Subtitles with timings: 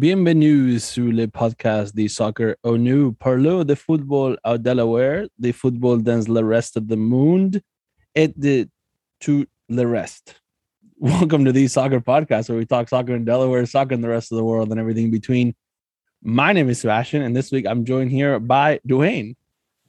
[0.00, 6.26] Bienvenue sur le podcast de soccer nous parlons de football au Delaware, de football dans
[6.26, 7.60] le reste of the monde,
[8.14, 8.66] et de
[9.18, 10.40] tout le reste.
[10.98, 14.32] Welcome to the soccer podcast where we talk soccer in Delaware, soccer in the rest
[14.32, 15.54] of the world, and everything in between.
[16.22, 19.36] My name is Sebastian, and this week I'm joined here by Dwayne.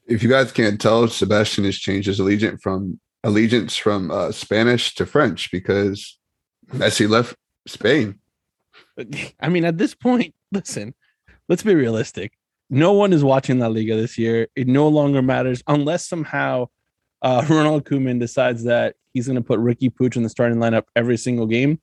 [0.08, 4.94] If you guys can't tell, Sebastian has changed his allegiance from allegiance from uh, Spanish
[4.95, 6.20] to French because
[6.73, 8.20] Messi left Spain.
[9.40, 10.94] I mean, at this point, listen,
[11.50, 12.34] let's be realistic.
[12.70, 14.48] No one is watching La Liga this year.
[14.55, 16.67] It no longer matters unless somehow
[17.22, 20.84] uh, Ronald Koeman decides that he's going to put Riqui Puig in the starting lineup
[20.95, 21.81] every single game.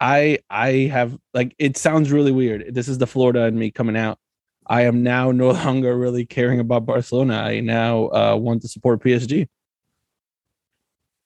[0.00, 2.74] I I have like it sounds really weird.
[2.74, 4.18] This is the Florida and me coming out.
[4.66, 7.34] I am now no longer really caring about Barcelona.
[7.34, 9.46] I now uh, want to support PSG.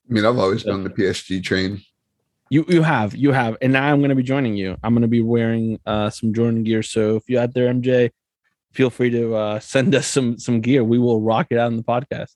[0.09, 1.81] I mean, I've always been on the PSG train.
[2.55, 4.77] You you have you have, and now I'm going to be joining you.
[4.85, 6.85] I'm going to be wearing uh, some Jordan gear.
[6.85, 8.11] So if you're out there, MJ,
[8.73, 10.85] feel free to uh, send us some some gear.
[10.85, 12.31] We will rock it out in the podcast.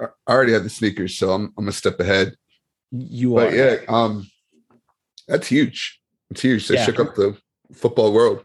[0.00, 2.34] I already have the sneakers, so I'm I'm a step ahead.
[2.90, 3.56] You But are.
[3.56, 4.26] yeah, um,
[5.28, 6.00] that's huge.
[6.30, 6.66] It's huge.
[6.66, 6.86] They Yeah.
[6.86, 7.36] shook up the
[7.74, 8.42] football world.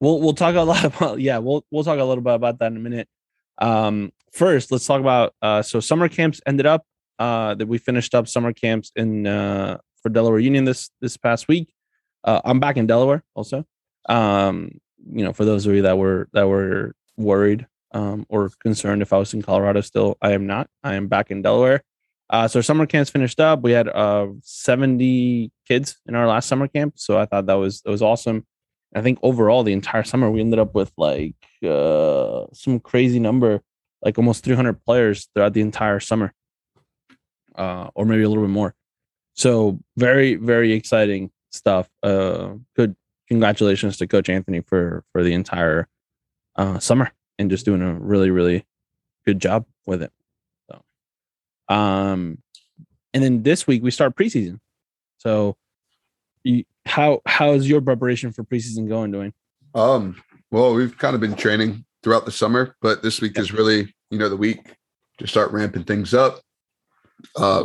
[0.00, 2.70] we'll we'll talk a lot about yeah we'll we'll talk a little bit about that
[2.72, 3.08] in a minute
[3.56, 6.82] um first let's talk about uh so summer camps ended up
[7.18, 11.48] uh that we finished up summer camps in uh for delaware union this this past
[11.48, 11.72] week.
[12.24, 13.64] Uh i'm back in delaware also.
[14.08, 14.80] Um
[15.12, 19.12] you know for those of you that were that were worried um or concerned if
[19.12, 20.68] i was in colorado still i am not.
[20.82, 21.82] I am back in delaware.
[22.28, 23.62] Uh so summer camps finished up.
[23.62, 27.82] We had uh 70 kids in our last summer camp so i thought that was
[27.82, 28.46] that was awesome.
[28.94, 33.60] I think overall the entire summer we ended up with like uh some crazy number,
[34.02, 36.32] like almost 300 players throughout the entire summer,
[37.56, 38.74] uh, or maybe a little bit more.
[39.34, 41.88] So very very exciting stuff.
[42.02, 42.96] Uh, good
[43.28, 45.88] congratulations to Coach Anthony for for the entire
[46.56, 48.64] uh, summer and just doing a really really
[49.24, 50.12] good job with it.
[50.70, 52.38] So, um,
[53.12, 54.60] and then this week we start preseason.
[55.18, 55.56] So
[56.44, 59.32] you, how how's your preparation for preseason going, Dwayne?
[59.74, 63.94] Um, well, we've kind of been training throughout the summer, but this week is really,
[64.10, 64.76] you know, the week
[65.18, 66.40] to start ramping things up.
[67.36, 67.64] Uh,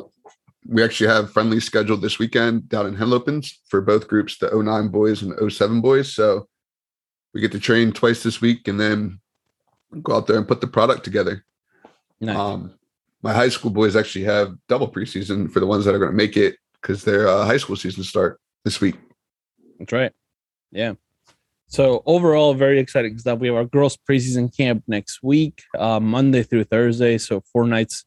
[0.68, 4.90] we actually have friendlies scheduled this weekend down in Henlopens for both groups, the 09
[4.90, 6.14] boys and 07 boys.
[6.14, 6.48] So
[7.34, 9.20] we get to train twice this week and then
[10.04, 11.44] go out there and put the product together.
[12.20, 12.38] Nice.
[12.38, 12.74] Um,
[13.24, 16.18] my high school boys actually have double preseason for the ones that are going to
[16.18, 18.96] make it because their uh, high school season start this week.
[19.80, 20.12] That's right.
[20.72, 20.94] Yeah.
[21.68, 23.40] So overall, very exciting stuff.
[23.40, 27.18] We have our girls preseason camp next week, uh, Monday through Thursday.
[27.18, 28.06] So four nights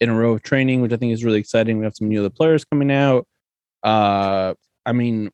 [0.00, 1.78] in a row of training, which I think is really exciting.
[1.78, 3.26] We have some new other players coming out.
[3.82, 4.54] Uh,
[4.86, 5.30] I mean,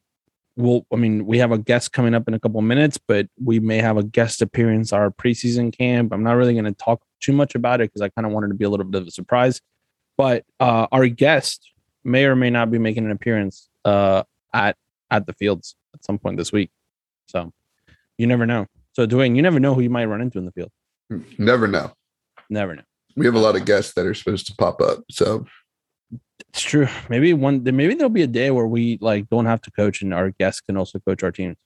[0.56, 0.86] we'll.
[0.92, 3.60] I mean, we have a guest coming up in a couple of minutes, but we
[3.60, 6.12] may have a guest appearance our preseason camp.
[6.12, 8.48] I'm not really going to talk too much about it because I kind of wanted
[8.48, 9.60] to be a little bit of a surprise.
[10.16, 11.70] But uh, our guest
[12.04, 14.76] may or may not be making an appearance uh, at
[15.10, 16.70] at the fields at some point this week.
[17.28, 17.52] So
[18.18, 18.66] you never know.
[18.92, 20.70] So Dwayne, you never know who you might run into in the field.
[21.38, 21.92] Never know.
[22.48, 22.82] Never know.
[23.16, 25.04] We have a lot of guests that are supposed to pop up.
[25.10, 25.46] So
[26.50, 26.88] It's true.
[27.08, 27.62] Maybe one.
[27.62, 30.60] Maybe there'll be a day where we like don't have to coach, and our guests
[30.60, 31.56] can also coach our teams.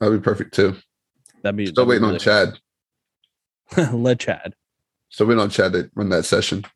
[0.00, 0.76] that'd be perfect too.
[1.42, 2.58] That'd be Still waiting on Chad.
[3.92, 4.54] Let Chad.
[5.08, 6.64] Still waiting on Chad to run that session.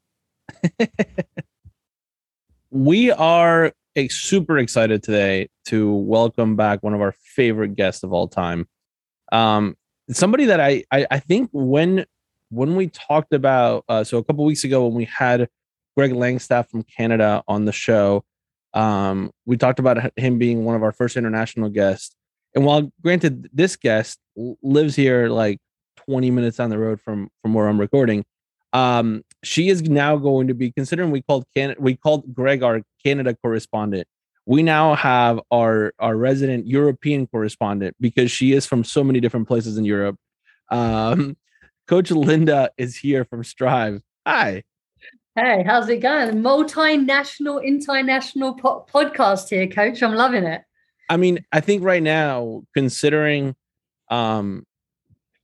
[2.70, 3.72] We are
[4.10, 8.68] super excited today to welcome back one of our favorite guests of all time.
[9.32, 9.76] Um,
[10.10, 12.04] somebody that I, I I think when
[12.50, 15.48] when we talked about uh, so a couple weeks ago when we had
[15.96, 18.24] Greg Langstaff from Canada on the show,
[18.74, 22.14] um, we talked about him being one of our first international guests.
[22.54, 24.18] And while granted, this guest
[24.62, 25.58] lives here like
[26.08, 28.24] 20 minutes down the road from from where I'm recording,
[28.72, 32.82] um, she is now going to be considering we called Can we called Greg our
[33.04, 34.06] Canada correspondent.
[34.44, 39.48] We now have our our resident European correspondent because she is from so many different
[39.48, 40.16] places in Europe.
[40.70, 41.36] Um,
[41.86, 44.02] Coach Linda is here from Strive.
[44.26, 44.64] Hi.
[45.36, 46.42] Hey, how's it going?
[46.42, 50.02] Multinational, international po- podcast here, coach.
[50.02, 50.62] I'm loving it.
[51.08, 53.54] I mean, I think right now, considering,
[54.10, 54.66] um,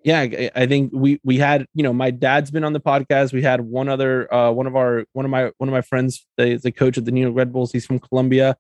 [0.03, 3.33] yeah, I, think we we had you know my dad's been on the podcast.
[3.33, 6.27] We had one other uh, one of our one of my one of my friends,
[6.37, 7.71] the, the coach of the New York Red Bulls.
[7.71, 8.56] He's from Colombia.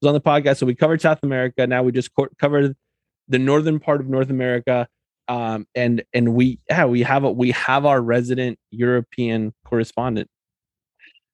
[0.00, 0.58] Was on the podcast.
[0.58, 1.66] So we covered South America.
[1.66, 2.76] Now we just co- covered
[3.28, 4.88] the northern part of North America.
[5.28, 10.28] Um, and and we yeah we have a we have our resident European correspondent.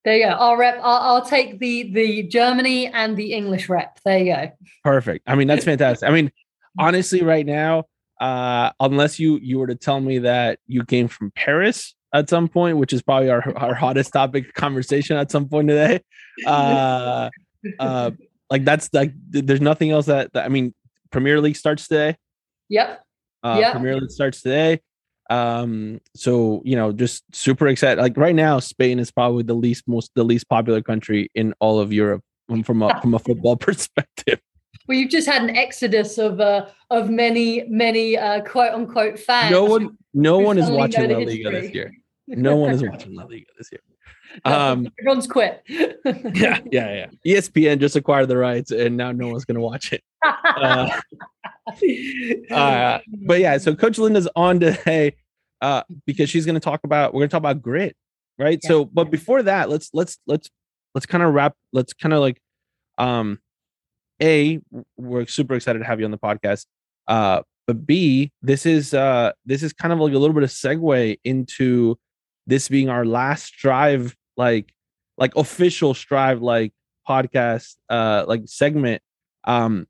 [0.04, 0.30] There you go.
[0.30, 0.80] I'll rep.
[0.82, 3.98] I'll, I'll take the the Germany and the English rep.
[4.04, 4.52] There you go.
[4.82, 5.28] Perfect.
[5.28, 6.08] I mean, that's fantastic.
[6.08, 6.32] I mean,
[6.78, 7.84] honestly, right now,
[8.20, 12.48] uh, unless you you were to tell me that you came from Paris at some
[12.48, 16.00] point, which is probably our our hottest topic conversation at some point today.
[16.46, 17.30] Uh,
[17.78, 18.10] uh,
[18.50, 20.74] like that's like there's nothing else that, that I mean.
[21.12, 22.16] Premier League starts today.
[22.68, 23.04] Yep.
[23.42, 23.72] Uh, Yeah.
[23.72, 24.80] Premier League starts today.
[25.30, 28.00] Um, so you know, just super excited.
[28.00, 31.80] Like right now, Spain is probably the least most the least popular country in all
[31.80, 32.22] of Europe
[32.64, 34.40] from a from a football perspective.
[34.88, 39.50] Well, you've just had an exodus of uh, of many many uh, quote unquote fans.
[39.50, 41.92] No one, no one is watching La Liga this year.
[42.26, 43.80] No one is watching La Liga this year.
[44.44, 45.62] Um, Everyone's quit.
[45.68, 47.06] yeah, yeah, yeah.
[47.26, 50.02] ESPN just acquired the rights, and now no one's going to watch it.
[50.24, 51.00] Uh,
[52.50, 55.14] uh, but yeah, so Coach Linda's on today
[55.60, 57.96] uh, because she's going to talk about we're going to talk about grit,
[58.38, 58.58] right?
[58.62, 58.68] Yeah.
[58.68, 60.50] So, but before that, let's let's let's
[60.94, 61.54] let's kind of wrap.
[61.72, 62.40] Let's kind of like,
[62.98, 63.38] um,
[64.20, 64.60] a
[64.96, 66.66] we're super excited to have you on the podcast.
[67.06, 70.50] Uh, but B, this is uh this is kind of like a little bit of
[70.50, 71.96] segue into
[72.46, 74.72] this being our last strive, like
[75.16, 76.72] like official strive like
[77.08, 79.02] podcast uh like segment
[79.44, 79.86] um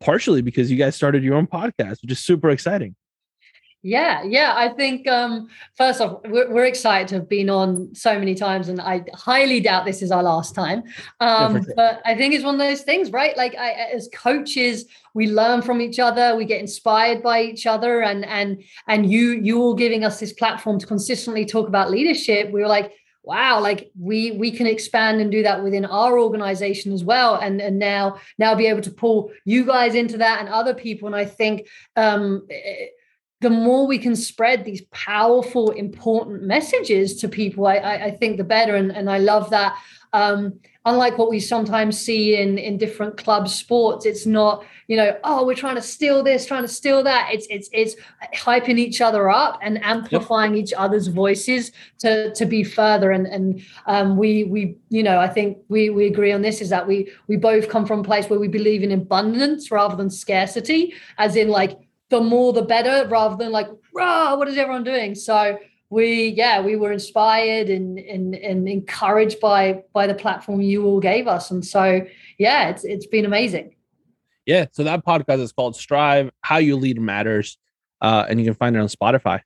[0.00, 2.94] partially because you guys started your own podcast which is super exciting
[3.82, 4.54] Yeah, yeah.
[4.56, 8.68] I think um, first off, we're, we're excited to have been on so many times,
[8.68, 10.82] and I highly doubt this is our last time.
[11.20, 11.74] Um, sure.
[11.76, 13.36] But I think it's one of those things, right?
[13.36, 18.02] Like I, as coaches, we learn from each other, we get inspired by each other,
[18.02, 22.50] and and and you you all giving us this platform to consistently talk about leadership.
[22.50, 22.92] We were like,
[23.28, 27.60] wow, like we we can expand and do that within our organization as well, and
[27.60, 31.06] and now now be able to pull you guys into that and other people.
[31.06, 31.68] And I think.
[31.94, 32.86] Um, eh,
[33.40, 38.36] the more we can spread these powerful, important messages to people, I, I, I think
[38.36, 38.74] the better.
[38.74, 39.78] And, and I love that.
[40.12, 45.16] Um, unlike what we sometimes see in in different club sports, it's not you know
[45.24, 47.30] oh we're trying to steal this, trying to steal that.
[47.32, 47.96] It's it's it's
[48.34, 53.10] hyping each other up and amplifying each other's voices to to be further.
[53.10, 56.70] And and um, we we you know I think we we agree on this is
[56.70, 60.10] that we we both come from a place where we believe in abundance rather than
[60.10, 61.78] scarcity, as in like
[62.10, 65.58] the more the better rather than like rah what is everyone doing so
[65.90, 71.00] we yeah we were inspired and and, and encouraged by by the platform you all
[71.00, 71.50] gave us.
[71.50, 72.04] And so
[72.38, 73.74] yeah it's it's been amazing.
[74.46, 77.58] Yeah so that podcast is called strive how you lead matters
[78.02, 79.40] uh and you can find it on spotify.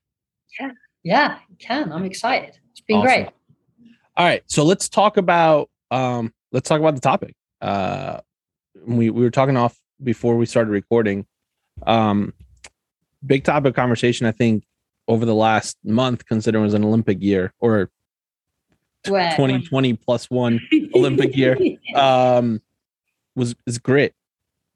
[0.59, 0.71] Yeah
[1.05, 1.93] yeah, you can.
[1.93, 2.57] I'm excited.
[2.71, 3.07] It's been Awesome.
[3.07, 3.29] great
[4.17, 7.35] all right so let's talk about um let's talk about the topic.
[7.61, 8.21] Uh
[8.87, 11.27] we we were talking off before we started recording.
[11.87, 12.35] Um
[13.25, 14.65] big topic conversation i think
[15.09, 17.91] over the last month considering it was an olympic year or
[19.09, 20.61] Where- 2020 plus one
[20.95, 21.59] Olympic year.
[21.95, 22.61] um
[23.35, 24.15] was is grit.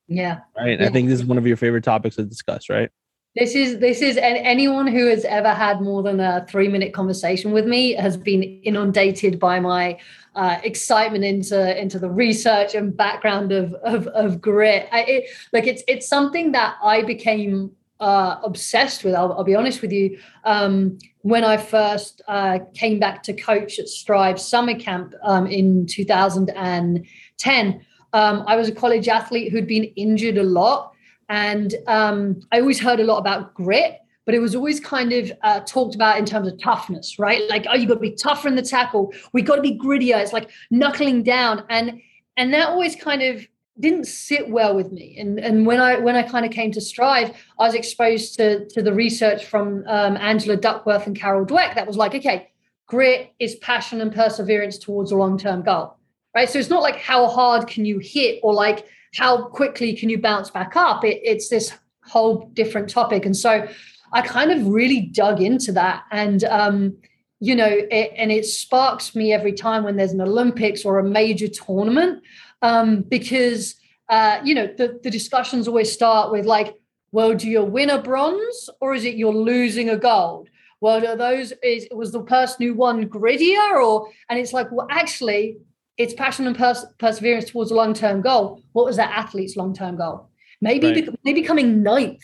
[0.09, 0.41] Yeah.
[0.57, 0.81] Right?
[0.81, 2.91] I think this is one of your favorite topics to discuss right?
[3.35, 6.95] This is this is and anyone who has ever had more than a three minute
[6.95, 9.99] conversation with me has been inundated by my
[10.35, 14.89] uh, excitement into into the research and background of of, of grit.
[14.91, 19.15] I, it, like it's it's something that I became uh, obsessed with.
[19.15, 20.19] I'll, I'll be honest with you.
[20.45, 25.87] Um, when I first uh, came back to coach at Strive Summer Camp um, in
[25.87, 30.93] 2010, um, I was a college athlete who'd been injured a lot.
[31.29, 35.33] And um, I always heard a lot about grit, but it was always kind of
[35.43, 37.49] uh, talked about in terms of toughness, right?
[37.49, 39.13] Like, oh, you've got to be tougher in the tackle.
[39.33, 40.21] We've got to be grittier.
[40.21, 42.01] It's like knuckling down, and
[42.37, 43.47] and that always kind of
[43.79, 45.17] didn't sit well with me.
[45.19, 48.67] And and when I when I kind of came to Strive, I was exposed to
[48.69, 52.51] to the research from um, Angela Duckworth and Carol Dweck that was like, okay,
[52.87, 55.97] grit is passion and perseverance towards a long term goal,
[56.35, 56.49] right?
[56.49, 60.19] So it's not like how hard can you hit or like how quickly can you
[60.19, 61.05] bounce back up?
[61.05, 61.73] It, it's this
[62.05, 63.27] whole different topic.
[63.27, 63.67] And so
[64.13, 66.05] I kind of really dug into that.
[66.11, 66.97] And, um,
[67.41, 71.05] you know, it, and it sparks me every time when there's an Olympics or a
[71.05, 72.23] major tournament
[72.63, 73.75] um, because,
[74.09, 76.75] uh, you know, the, the discussions always start with like,
[77.13, 80.49] well, do you win a bronze or is it you're losing a gold?
[80.81, 84.87] Well, are those is was the person who won grittier or and it's like, well,
[84.91, 85.57] actually,
[85.97, 88.63] it's passion and pers- perseverance towards a long-term goal.
[88.73, 90.29] What was that athlete's long-term goal?
[90.61, 91.07] Maybe Right.
[91.07, 92.23] bec- maybe coming ninth,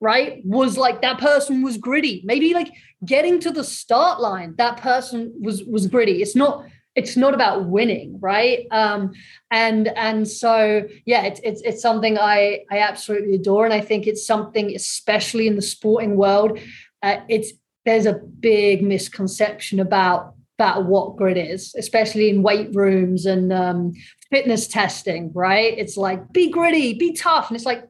[0.00, 0.42] right?
[0.44, 2.22] Was like that person was gritty.
[2.26, 2.70] Maybe like
[3.04, 6.20] getting to the start line, that person was was gritty.
[6.20, 8.66] It's not it's not about winning, right?
[8.70, 9.12] Um,
[9.50, 14.06] and and so yeah, it's it's it's something I I absolutely adore, and I think
[14.06, 16.58] it's something, especially in the sporting world,
[17.02, 17.52] uh, it's
[17.84, 23.92] there's a big misconception about about what grit is, especially in weight rooms and um,
[24.30, 25.76] fitness testing, right?
[25.76, 27.86] It's like be gritty, be tough, and it's like,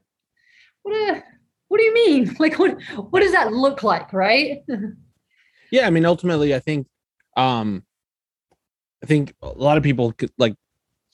[0.83, 1.23] what a,
[1.69, 2.37] what do you mean?
[2.41, 2.77] Like what
[3.11, 4.65] what does that look like, right?
[5.71, 6.89] yeah, I mean ultimately I think
[7.37, 7.86] um
[9.07, 10.57] I think a lot of people could like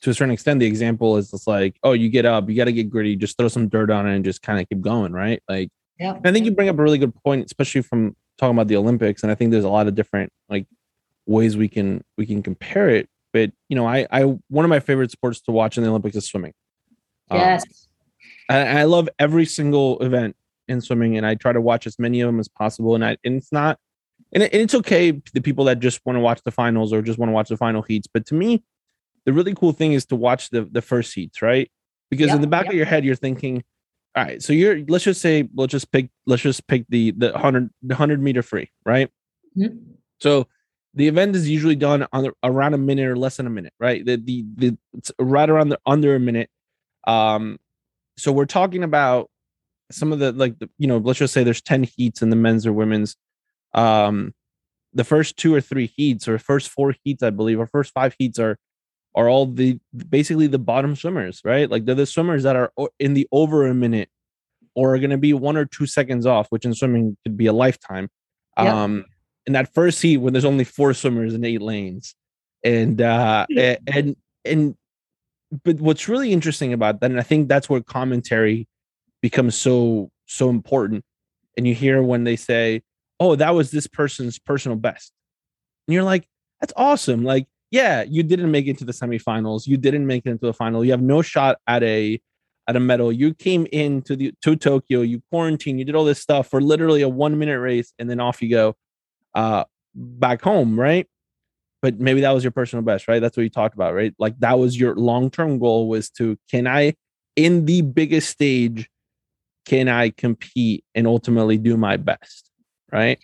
[0.00, 2.64] to a certain extent the example is just like, oh, you get up, you got
[2.64, 5.12] to get gritty, just throw some dirt on it and just kind of keep going,
[5.12, 5.42] right?
[5.46, 5.68] Like
[6.00, 6.18] yeah.
[6.24, 9.22] I think you bring up a really good point, especially from talking about the Olympics
[9.22, 10.66] and I think there's a lot of different like
[11.26, 14.80] ways we can we can compare it but you know I I one of my
[14.80, 16.54] favorite sports to watch in the Olympics is swimming.
[17.30, 17.62] Yes.
[18.48, 20.34] Um, I, I love every single event
[20.66, 22.94] in swimming and I try to watch as many of them as possible.
[22.94, 23.78] And I and it's not
[24.32, 27.02] and, it, and it's okay the people that just want to watch the finals or
[27.02, 28.08] just want to watch the final heats.
[28.12, 28.64] But to me,
[29.24, 31.70] the really cool thing is to watch the the first heats, right?
[32.10, 32.72] Because yep, in the back yep.
[32.72, 33.62] of your head, you're thinking,
[34.16, 37.36] all right, so you're let's just say let's just pick let's just pick the the
[37.38, 39.10] hundred the hundred meter free, right?
[39.56, 39.76] Mm-hmm.
[40.20, 40.46] So
[40.94, 43.72] the event is usually done on the, around a minute or less than a minute,
[43.78, 44.04] right?
[44.04, 46.50] The the, the it's right around the under a minute.
[47.06, 47.58] Um,
[48.16, 49.30] so we're talking about
[49.90, 52.36] some of the like the, you know let's just say there's 10 heats in the
[52.36, 53.16] men's or women's
[53.74, 54.32] um
[54.94, 58.14] the first two or three heats or first four heats i believe or first five
[58.18, 58.58] heats are
[59.14, 63.14] are all the basically the bottom swimmers right like they're the swimmers that are in
[63.14, 64.08] the over a minute
[64.74, 67.46] or are going to be one or two seconds off which in swimming could be
[67.46, 68.08] a lifetime
[68.58, 68.72] yep.
[68.72, 69.04] um
[69.46, 72.14] in that first heat when there's only four swimmers in eight lanes
[72.64, 73.46] and uh
[73.86, 74.76] and and
[75.64, 78.68] but what's really interesting about that, and I think that's where commentary
[79.20, 81.04] becomes so so important.
[81.56, 82.82] And you hear when they say,
[83.22, 85.12] "Oh, that was this person's personal best,"
[85.86, 86.26] and you're like,
[86.60, 90.30] "That's awesome!" Like, yeah, you didn't make it to the semifinals, you didn't make it
[90.30, 92.20] into the final, you have no shot at a
[92.68, 93.12] at a medal.
[93.12, 97.02] You came into the to Tokyo, you quarantined, you did all this stuff for literally
[97.02, 98.76] a one minute race, and then off you go,
[99.34, 99.64] uh,
[99.94, 101.06] back home, right?
[101.82, 103.20] but maybe that was your personal best, right?
[103.20, 104.14] That's what you talked about, right?
[104.18, 106.94] Like that was your long-term goal was to can I
[107.34, 108.88] in the biggest stage
[109.66, 112.50] can I compete and ultimately do my best,
[112.92, 113.18] right?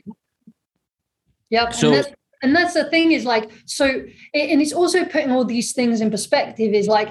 [1.51, 1.75] Yep.
[1.75, 5.45] So and that's, and that's the thing is like so and it's also putting all
[5.45, 7.09] these things in perspective is like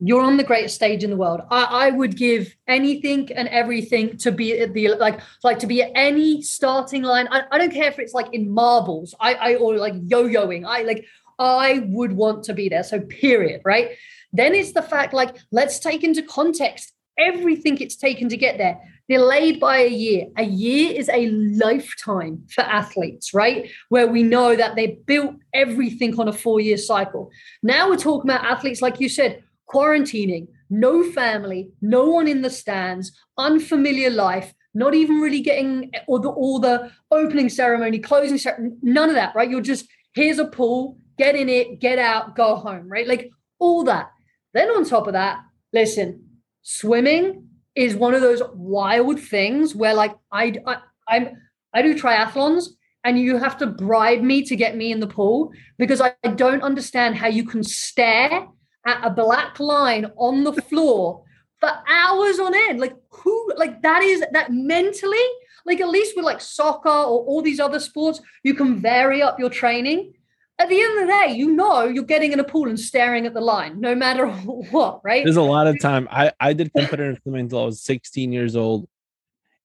[0.00, 1.40] you're on the greatest stage in the world.
[1.50, 5.82] I, I would give anything and everything to be at the like like to be
[5.82, 7.26] at any starting line.
[7.30, 10.64] I, I don't care if it's like in marbles, I, I or like yo-yoing.
[10.66, 11.04] I like
[11.38, 12.84] I would want to be there.
[12.84, 13.90] So period, right?
[14.32, 18.80] Then it's the fact like let's take into context everything it's taken to get there.
[19.08, 20.26] Delayed by a year.
[20.36, 23.70] A year is a lifetime for athletes, right?
[23.88, 27.30] Where we know that they built everything on a four-year cycle.
[27.62, 32.50] Now we're talking about athletes, like you said, quarantining, no family, no one in the
[32.50, 38.76] stands, unfamiliar life, not even really getting all the all the opening ceremony, closing ceremony,
[38.82, 39.50] none of that, right?
[39.50, 43.06] You're just here's a pool, get in it, get out, go home, right?
[43.06, 44.10] Like all that.
[44.52, 45.40] Then on top of that,
[45.72, 46.28] listen,
[46.62, 47.47] swimming
[47.78, 51.28] is one of those wild things where like I, I I'm
[51.72, 52.64] I do triathlons
[53.04, 56.64] and you have to bribe me to get me in the pool because I don't
[56.64, 58.48] understand how you can stare
[58.84, 61.22] at a black line on the floor
[61.60, 62.80] for hours on end.
[62.80, 65.28] Like who like that is that mentally,
[65.64, 69.38] like at least with like soccer or all these other sports, you can vary up
[69.38, 70.14] your training.
[70.60, 73.26] At the end of the day, you know you're getting in a pool and staring
[73.26, 74.26] at the line, no matter
[74.70, 75.24] what, right?
[75.24, 76.08] There's a lot of time.
[76.10, 78.88] I, I did competitive swimming until I was 16 years old.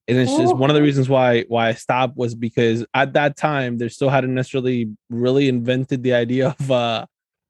[0.06, 0.84] And it's just one of the oh.
[0.84, 5.48] reasons why why I stopped was because at that time they still hadn't necessarily really
[5.48, 7.06] invented the idea of uh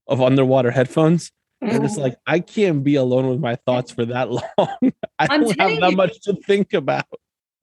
[0.07, 1.33] of underwater headphones.
[1.63, 4.93] I'm just like, I can't be alone with my thoughts for that long.
[5.19, 7.07] I I'm don't have that you, much to think about.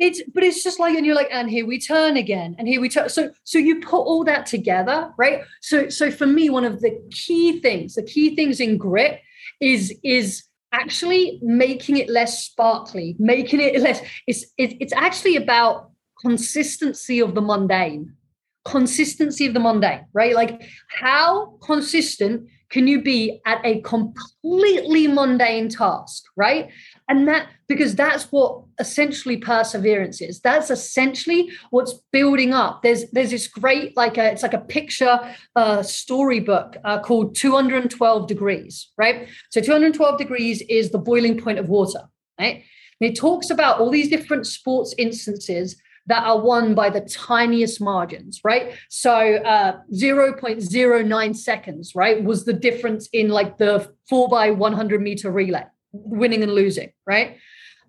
[0.02, 2.82] It's but it's just like, and you're like, and here we turn again, and here
[2.82, 3.08] we turn.
[3.10, 5.44] So so you put all that together, right?
[5.62, 9.22] So so for me, one of the key things, the key things in grit
[9.62, 10.44] is is
[10.74, 14.02] actually making it less sparkly, making it less.
[14.28, 18.16] It's it, it's actually about consistency of the mundane
[18.64, 20.36] consistency of the mundane, right?
[20.36, 26.70] Like how consistent can you be at a completely mundane task, right?
[27.10, 30.40] And that because that's what essentially perseverance is.
[30.40, 32.82] That's essentially what's building up.
[32.82, 35.20] There's there's this great like a, it's like a picture
[35.56, 39.28] uh, storybook uh, called 212 degrees, right?
[39.50, 42.02] So 212 degrees is the boiling point of water,
[42.40, 42.64] right?
[43.02, 45.76] And it talks about all these different sports instances
[46.08, 48.74] that are won by the tiniest margins, right?
[48.90, 55.32] So uh, 0.09 seconds, right, was the difference in like the four by 100 meter
[55.32, 57.38] relay, winning and losing, right?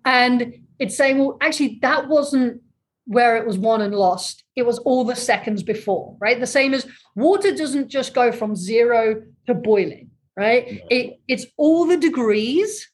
[0.05, 2.61] And it's saying, well, actually, that wasn't
[3.05, 4.43] where it was won and lost.
[4.55, 6.39] It was all the seconds before, right?
[6.39, 10.81] The same as water doesn't just go from zero to boiling, right?
[10.89, 12.89] It, it's all the degrees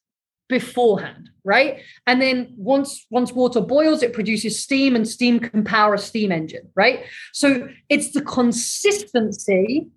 [0.50, 1.82] beforehand, right?
[2.08, 6.32] And then once once water boils, it produces steam, and steam can power a steam
[6.32, 7.06] engine, right?
[7.32, 9.88] So it's the consistency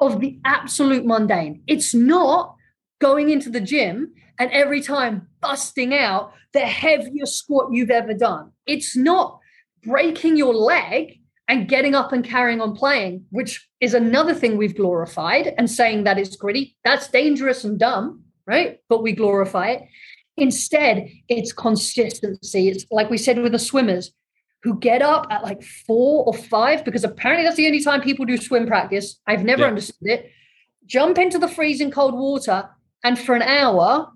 [0.00, 1.62] of the absolute mundane.
[1.66, 2.56] It's not
[3.00, 8.50] going into the gym and every time busting out the heaviest squat you've ever done.
[8.66, 9.38] It's not
[9.84, 14.76] breaking your leg and getting up and carrying on playing, which is another thing we've
[14.76, 16.76] glorified and saying that it's gritty.
[16.84, 18.78] That's dangerous and dumb, right?
[18.88, 19.82] But we glorify it.
[20.36, 22.68] Instead, it's consistency.
[22.68, 24.12] It's like we said with the swimmers
[24.62, 28.24] who get up at like four or five, because apparently that's the only time people
[28.24, 29.20] do swim practice.
[29.26, 29.68] I've never yeah.
[29.68, 30.30] understood it.
[30.86, 32.68] Jump into the freezing cold water
[33.04, 34.12] and for an hour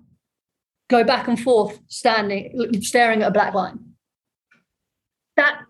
[0.89, 3.79] go back and forth standing staring at a black line.
[5.35, 5.61] That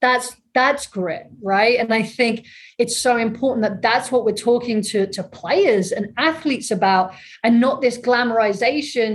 [0.00, 1.76] that's that's grit right?
[1.78, 2.46] And i think
[2.82, 7.60] it's so important that that's what we're talking to to players and athletes about and
[7.60, 9.10] not this glamorization.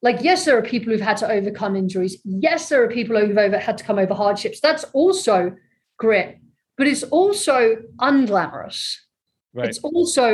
[0.00, 2.14] Like yes there are people who've had to overcome injuries.
[2.24, 4.60] Yes there are people who've over, had to come over hardships.
[4.60, 5.54] That's also
[5.98, 6.38] grit
[6.78, 8.80] but it's also unglamorous.
[9.52, 9.68] Right.
[9.68, 10.26] it's also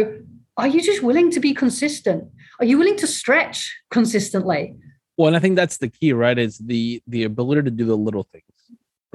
[0.56, 2.22] are you just willing to be consistent?
[2.60, 3.58] Are you willing to stretch
[3.90, 4.76] consistently?
[5.16, 6.38] Well and i think that's the key right?
[6.38, 8.44] Is the the ability to do the little things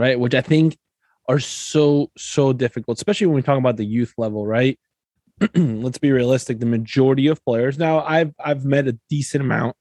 [0.03, 0.19] right?
[0.19, 0.77] Which i think
[1.29, 4.77] are so so difficult especially when we talk about the youth level right?
[5.55, 9.75] Let's be realistic the majority of players now i've i've met a decent amount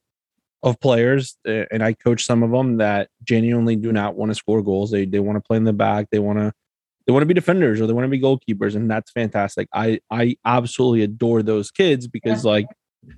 [0.62, 4.62] of players and i coach some of them that genuinely do not want to score
[4.62, 4.90] goals.
[4.90, 6.52] They they want to play in the back they want to
[7.06, 9.68] they want to be defenders or they want to be goalkeepers and that's fantastic.
[9.72, 12.66] I i absolutely adore those kids because like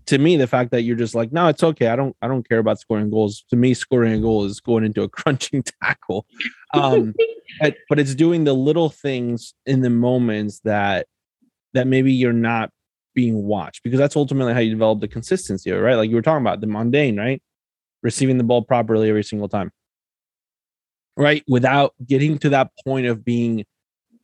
[0.07, 1.89] to me the fact that you're just like no it's okay.
[1.89, 3.45] I don't i don't care about scoring goals.
[3.51, 6.27] To me scoring a goal is going into a crunching tackle.
[6.75, 7.15] Um
[7.61, 11.07] but, but it's doing the little things in the moments that
[11.75, 12.71] that maybe you're not
[13.15, 15.97] being watched because that's ultimately how you develop the consistency right?
[15.97, 17.43] Like you were talking about the mundane right?
[18.03, 19.71] Receiving the ball properly every single time.
[21.17, 21.45] Right?
[21.49, 23.65] Without getting to that point of being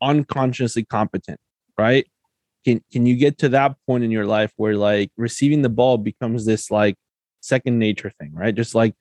[0.01, 1.41] unconsciously competent
[1.79, 2.07] right
[2.67, 5.97] can can you get to that point in your life where like receiving the ball
[5.97, 6.97] becomes this like
[7.41, 8.55] second nature thing right?
[8.55, 8.95] Just like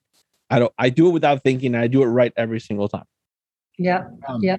[0.49, 3.05] i don't i do it without thinking i do it right every single time.
[3.77, 4.57] Yeah um, yeah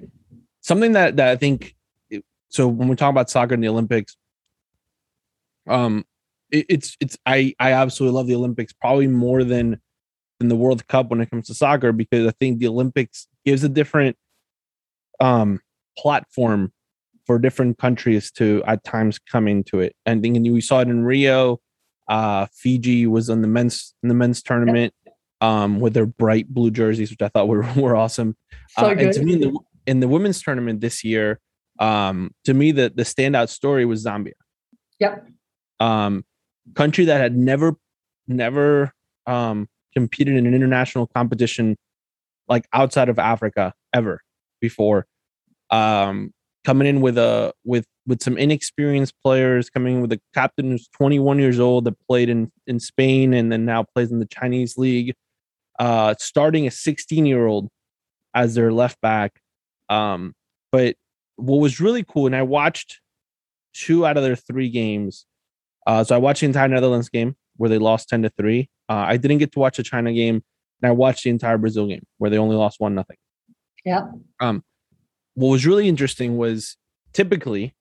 [0.61, 1.75] something that that i think
[2.49, 4.17] so when we talk about soccer in the olympics
[5.67, 6.05] um
[6.51, 9.79] it, it's it's i i absolutely love the olympics probably more than
[10.39, 13.63] than the world cup when it comes to soccer because i think the olympics gives
[13.63, 14.17] a different
[15.19, 15.59] um
[15.97, 16.71] platform
[17.27, 19.93] for different countries to at times come into it.
[20.05, 21.59] And think we saw it in Rio.
[22.07, 24.93] Uh, Fiji was in the men's in the men's tournament
[25.41, 28.35] um, with their bright blue jerseys, which I thought were were awesome.
[28.69, 31.39] So uh, and to me, in the, in the women's tournament this year,
[31.79, 34.31] um, to me the the standout story was Zambia.
[34.99, 35.27] Yep.
[35.79, 36.23] Um,
[36.73, 37.75] country that had never
[38.27, 38.93] never
[39.25, 41.75] um, competed in an international competition
[42.47, 44.21] like outside of Africa ever
[44.61, 45.05] before.
[45.69, 46.31] Um,
[46.67, 50.89] coming in with a with with some inexperienced players, coming in with a captain who's
[50.89, 54.77] 21 years old that played in in Spain and then now plays in the Chinese
[54.77, 55.15] league.
[55.79, 57.69] Uh, starting a 16 year old
[58.35, 59.39] as their left back.
[59.89, 60.33] Um,
[60.71, 60.95] but
[61.37, 62.99] what was really cool, and I watched
[63.73, 65.25] two out of their three games.
[65.85, 68.69] Uh, so I watched the entire Netherlands game where they lost 10 to 3.
[68.89, 70.43] Uh, I didn't get to watch the China game,
[70.81, 73.17] and I watched the entire Brazil game where they only lost one nothing.
[73.85, 74.07] Yeah.
[74.41, 74.63] Um,
[75.37, 76.77] what was really interesting was
[77.13, 77.75] typically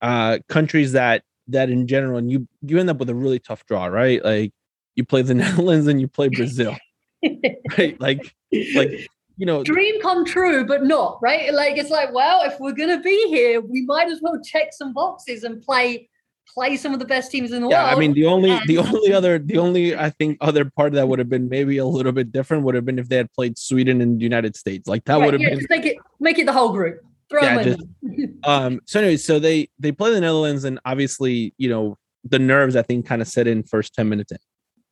[0.00, 3.66] uh countries that that in general and you you end up with a really tough
[3.66, 4.24] draw right?
[4.24, 4.52] Like
[4.94, 6.76] you play the netherlands and you play brazil
[7.78, 8.00] right?
[8.00, 8.32] Like
[8.76, 11.52] like you know dream come true but not right?
[11.52, 14.92] Like it's like well if we're gonna be here we might as well check some
[14.92, 16.08] boxes and play
[16.54, 17.96] play some of the best teams in the yeah, world.
[17.96, 21.08] I mean, the only and- the only other the only I think other part that
[21.08, 23.58] would have been maybe a little bit different would have been if they had played
[23.58, 24.88] Sweden and the United States.
[24.88, 27.00] Like that right, would have yeah, been make it make it the whole group.
[27.30, 27.80] Throw yeah, just,
[28.44, 28.80] um.
[28.86, 32.82] So anyway, so they they play the Netherlands, and obviously, you know, the nerves I
[32.82, 34.38] think kind of set in first ten minutes in,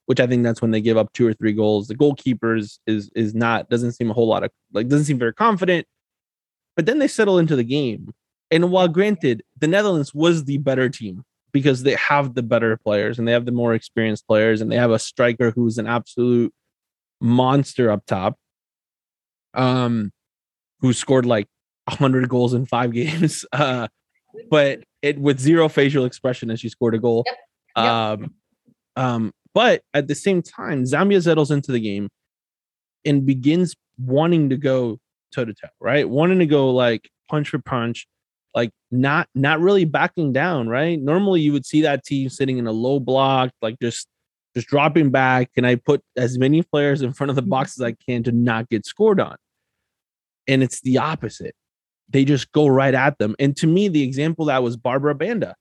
[0.04, 1.88] which I think that's when they give up two or three goals.
[1.88, 5.32] The goalkeepers is is not doesn't seem a whole lot of like doesn't seem very
[5.32, 5.86] confident,
[6.74, 8.12] but then they settle into the game.
[8.50, 11.24] And while granted, the Netherlands was the better team
[11.56, 14.76] because they have the better players and they have the more experienced players and they
[14.76, 16.52] have a striker who's an absolute
[17.18, 18.36] monster up top.
[19.54, 20.12] Um,
[20.80, 21.46] who scored like
[21.86, 23.46] 100 goals in five games.
[23.54, 23.88] Uh,
[24.50, 27.24] but it with zero facial expression as she scored a goal.
[27.26, 27.36] Yep.
[27.76, 27.86] Yep.
[27.86, 28.34] Um,
[28.96, 32.10] um, but at the same time, Zambia settles into the game
[33.06, 34.98] and begins wanting to go
[35.34, 36.06] toe to toe, right?
[36.06, 38.06] Wanting to go like punch for punch,
[38.56, 41.00] like not not really backing down, right?
[41.00, 44.08] Normally you would see that team sitting in a low block, like just
[44.56, 45.52] just dropping back.
[45.52, 47.50] Can I put as many players in front of the mm-hmm.
[47.50, 49.36] box as I can to not get scored on?
[50.48, 51.54] And it's the opposite.
[52.08, 53.36] They just go right at them.
[53.38, 55.54] And to me, the example that was Barbra Banda,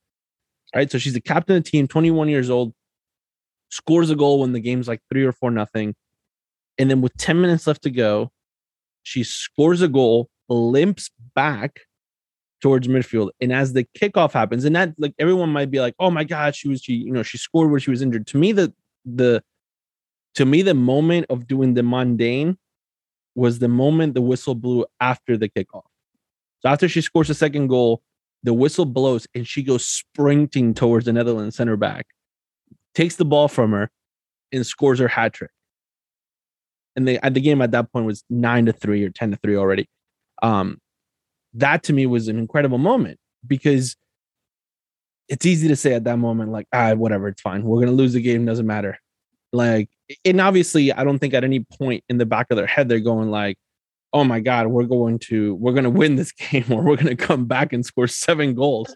[0.74, 0.90] right?
[0.90, 2.74] So she's the captain of the team, 21 years old,
[3.72, 5.96] scores a goal when the game's like three or four nothing.
[6.78, 8.32] And then with 10 minutes left to go,
[9.04, 11.82] she scores a goal, limps back
[12.66, 13.30] towards midfield.
[13.40, 16.56] And as the kickoff happens, and that like everyone might be like, oh my God,
[16.56, 18.26] she was she, you know, she scored where she was injured.
[18.26, 18.74] To me, the
[19.06, 19.44] the
[20.34, 22.58] to me, the moment of doing the mundane
[23.36, 25.84] was the moment the whistle blew after the kickoff.
[26.62, 28.02] So after she scores the second goal,
[28.42, 32.08] the whistle blows and she goes sprinting towards the Netherlands center back,
[32.96, 33.92] takes the ball from her,
[34.52, 35.52] and scores her hat trick.
[36.96, 39.56] And the, the game at that point was nine to three or 10 to three
[39.56, 39.88] already.
[40.42, 40.80] Um,
[41.56, 43.96] that to me was an incredible moment because
[45.28, 47.64] it's easy to say at that moment, like, ah, whatever, it's fine.
[47.64, 49.00] We're going to lose the game, doesn't matter.
[49.52, 49.90] Like,
[50.24, 53.00] and obviously, I don't think at any point in the back of their head, they're
[53.00, 53.58] going, like,
[54.14, 57.08] oh my God, we're going to, we're going to win this game or we're going
[57.08, 58.96] to come back and score seven goals.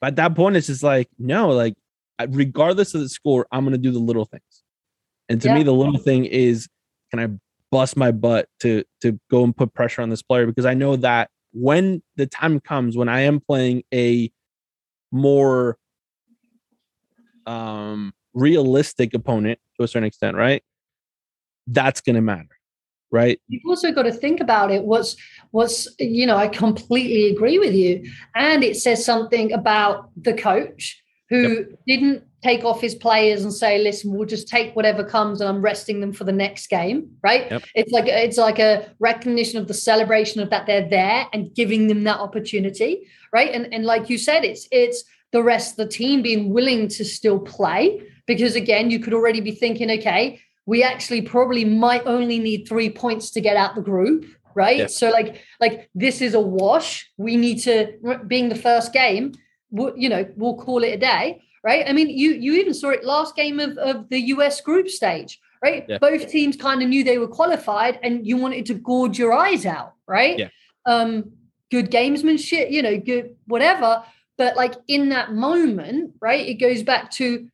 [0.00, 1.74] But at that point, it's just like, no, like,
[2.28, 4.62] regardless of the score, I'm going to do the little things.
[5.28, 5.54] And to yeah.
[5.54, 6.68] me, the little thing is,
[7.10, 7.28] can I
[7.70, 10.94] bust my butt to to go and put pressure on this player because I know
[10.94, 14.30] that when the time comes when I am playing a
[15.10, 15.78] more
[17.46, 20.62] um realistic opponent to a certain extent, right?
[21.66, 22.48] That's going to matter,
[23.10, 23.40] right?
[23.48, 24.84] You've also got to think about it.
[24.84, 25.16] What's
[25.52, 31.00] what's you know, I completely agree with you, and it says something about the coach
[31.30, 31.78] who yep.
[31.86, 35.62] didn't take off his players and say, "Listen, we'll just take whatever comes, and I'm
[35.62, 37.50] resting them for the next game." Right?
[37.50, 37.62] Yep.
[37.74, 41.88] It's like it's like a recognition of the celebration of that they're there and giving
[41.88, 43.50] them that opportunity, right?
[43.50, 47.04] And and like you said, it's it's the rest of the team being willing to
[47.04, 52.38] still play because again, you could already be thinking, okay, we actually probably might only
[52.38, 54.90] need three points to get out the group right yep.
[54.90, 57.92] so like like this is a wash we need to
[58.26, 59.32] being the first game
[59.96, 61.84] you know we'll call it a day right?
[61.88, 65.40] I mean, you you even saw it last game of, of the US group stage,
[65.62, 65.84] right?
[65.88, 65.98] Yeah.
[65.98, 69.64] Both teams kind of knew they were qualified and you wanted to gorge your eyes
[69.64, 70.38] out, right?
[70.38, 70.48] Yeah.
[70.86, 71.32] Um,
[71.70, 74.04] good gamesmanship, you know, good whatever.
[74.36, 77.48] But like in that moment, right, it goes back to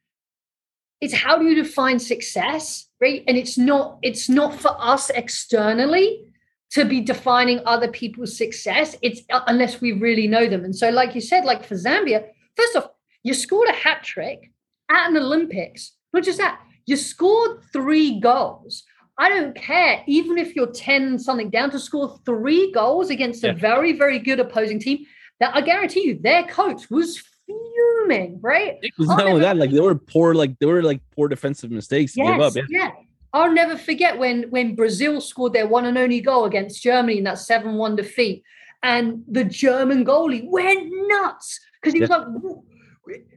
[1.00, 3.24] it's how do you define success, right?
[3.26, 6.24] And it's not, it's not for us externally
[6.72, 8.96] to be defining other people's success.
[9.02, 10.64] It's uh, unless we really know them.
[10.64, 12.90] And so, like you said, like for Zambia, first off,
[13.22, 14.50] you scored a hat trick
[14.90, 15.92] at an Olympics.
[16.12, 18.84] Not just that, you scored three goals.
[19.18, 23.50] I don't care, even if you're 10 something down to score three goals against yeah.
[23.50, 25.04] a very, very good opposing team.
[25.40, 28.78] That I guarantee you, their coach was fuming, right?
[28.82, 31.70] It was not only that, like they were poor, like they were like poor defensive
[31.70, 32.54] mistakes yes, give up.
[32.56, 32.62] Yeah.
[32.68, 32.90] yeah.
[33.32, 37.24] I'll never forget when when Brazil scored their one and only goal against Germany in
[37.24, 38.42] that 7-1 defeat.
[38.82, 42.26] And the German goalie went nuts because he was like,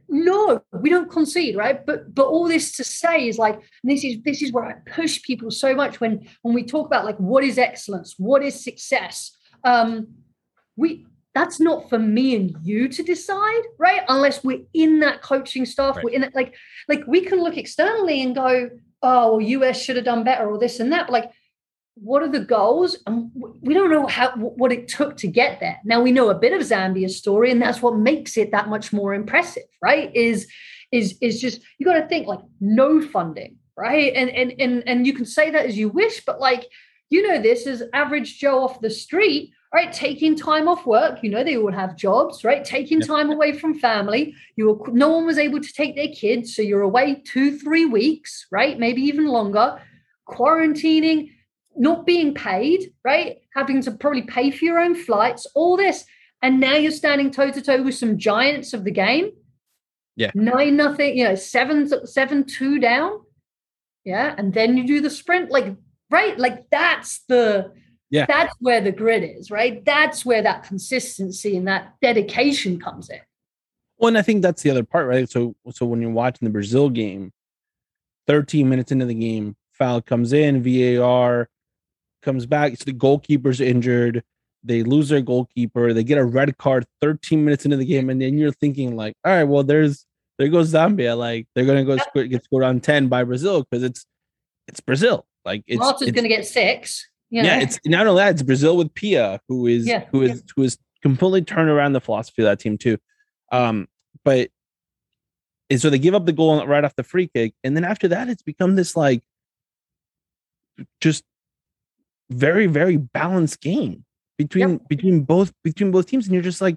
[0.08, 1.84] no we don't concede right?
[1.84, 5.22] But but all this to say is like this is this is where i push
[5.22, 8.14] people so much when when we talk about like what is excellence?
[8.18, 9.36] What is success?
[9.64, 10.08] Um
[10.76, 14.02] we that's not for me and you to decide right?
[14.08, 16.04] Unless we're in that coaching staff right.
[16.04, 16.54] we're in it like
[16.88, 18.70] like we can look externally and go
[19.02, 21.30] oh well us should have done better or this and that but like
[21.96, 22.98] what are the goals?
[23.06, 23.30] And
[23.60, 25.78] we don't know how what it took to get there.
[25.84, 28.92] Now we know a bit of zambia's story and that's what makes it that much
[28.92, 30.14] more impressive right?
[30.14, 30.48] Is
[30.90, 34.12] is is just you got to think like no funding right?
[34.14, 36.66] And and and and you can say that as you wish but like
[37.10, 39.92] you know this is average joe off the street right?
[39.92, 42.64] Taking time off work you know they all have jobs right?
[42.64, 46.56] Taking time away from family you were no one was able to take their kids
[46.56, 48.80] so you're away two three weeks right?
[48.80, 49.80] Maybe even longer
[50.28, 51.33] quarantining
[51.76, 53.38] not being paid, right?
[53.54, 56.04] Having to probably pay for your own flights, all this.
[56.42, 59.30] And now you're standing toe to toe with some giants of the game.
[60.16, 60.30] Yeah.
[60.34, 63.20] Nine nothing, you know, seven, seven, two down.
[64.04, 64.34] Yeah.
[64.36, 65.50] And then you do the sprint.
[65.50, 65.74] Like,
[66.10, 66.38] right.
[66.38, 67.72] Like that's the
[68.10, 68.26] yeah.
[68.26, 69.84] That's where the grit is, right?
[69.84, 73.18] That's where that consistency and that dedication comes in.
[73.98, 75.28] Well, and I think that's the other part, right?
[75.28, 77.32] So so when you're watching the Brazil game,
[78.28, 81.48] 13 minutes into the game, foul comes in, VAR,
[82.24, 82.76] comes back.
[82.76, 84.22] So the goalkeeper's injured.
[84.62, 85.92] They lose their goalkeeper.
[85.92, 89.14] They get a red card 13 minutes into the game, and then you're thinking like,
[89.24, 90.06] all right, well, there's
[90.38, 91.16] there goes Zambia.
[91.16, 94.06] Like they're gonna go sc- get scored on 10 by Brazil because it's
[94.66, 95.26] it's Brazil.
[95.44, 97.06] Like it's Malta's it's, gonna get six.
[97.30, 97.48] You know?
[97.48, 100.04] Yeah, it's not only that, it's Brazil with Pia, who is yeah.
[100.10, 100.52] who is yeah.
[100.56, 102.96] who is completely turned around the philosophy of that team too.
[103.52, 103.88] Um,
[104.24, 104.50] but
[105.70, 108.08] and so they give up the goal right off the free kick, and then after
[108.08, 109.22] that, it's become this like
[111.00, 111.24] just
[112.30, 114.04] very very balanced game
[114.38, 114.88] between yep.
[114.88, 116.76] between both between both teams, and you're just like,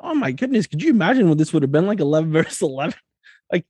[0.00, 2.98] oh my goodness, could you imagine what this would have been like eleven versus eleven?
[3.52, 3.64] Like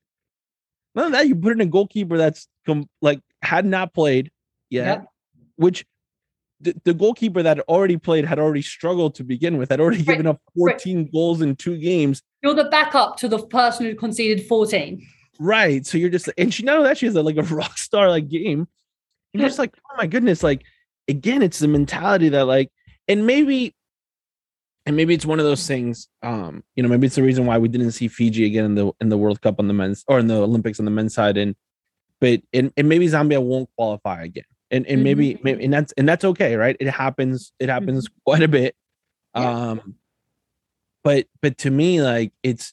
[0.95, 1.29] none of that.
[1.29, 4.31] You put in a goalkeeper that's com- like had not played
[4.71, 5.07] yet, yep.
[5.57, 5.85] which
[6.61, 10.09] the, the, goalkeeper that already played had already struggled to begin with, had already right.
[10.09, 11.13] given up 14 right.
[11.13, 12.23] goals in two games.
[12.43, 15.07] You're the backup to the person who conceded 14.
[15.39, 15.87] Right.
[15.87, 18.29] So you're just and she knows that she has a, like a rock star like
[18.29, 18.69] game.
[19.33, 20.63] And you're just like, oh my goodness, like
[21.11, 22.71] again, it's the mentality that like,
[23.09, 23.75] and maybe
[24.87, 27.59] and maybe it's one of those things um you know maybe it's the reason why
[27.59, 30.19] we didn't see fiji again in the in the world cup on the men's or
[30.19, 31.55] in the olympics on the men's side and
[32.21, 35.45] but and, and maybe zambia won't qualify again and and maybe, mm-hmm.
[35.45, 38.21] maybe and that's and that's okay right it happens it happens mm-hmm.
[38.25, 38.75] quite a bit
[39.35, 39.71] yeah.
[39.71, 39.97] um
[41.05, 42.73] but but to me like it's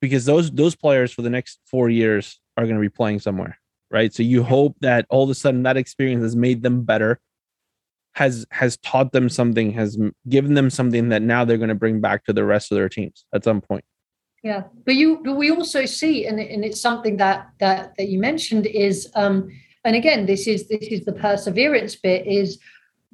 [0.00, 3.58] because those those players for the next four years are going to be playing somewhere
[3.90, 7.20] right so you hope that all of a sudden that experience has made them better
[8.18, 9.96] has has taught them something has
[10.28, 12.88] given them something that now they're going to bring back to the rest of their
[12.88, 13.84] teams at some point.
[14.42, 18.18] Yeah but you but we also see and, and it's something that that that you
[18.18, 19.36] mentioned is um
[19.84, 22.58] and again this is this is the perseverance bit is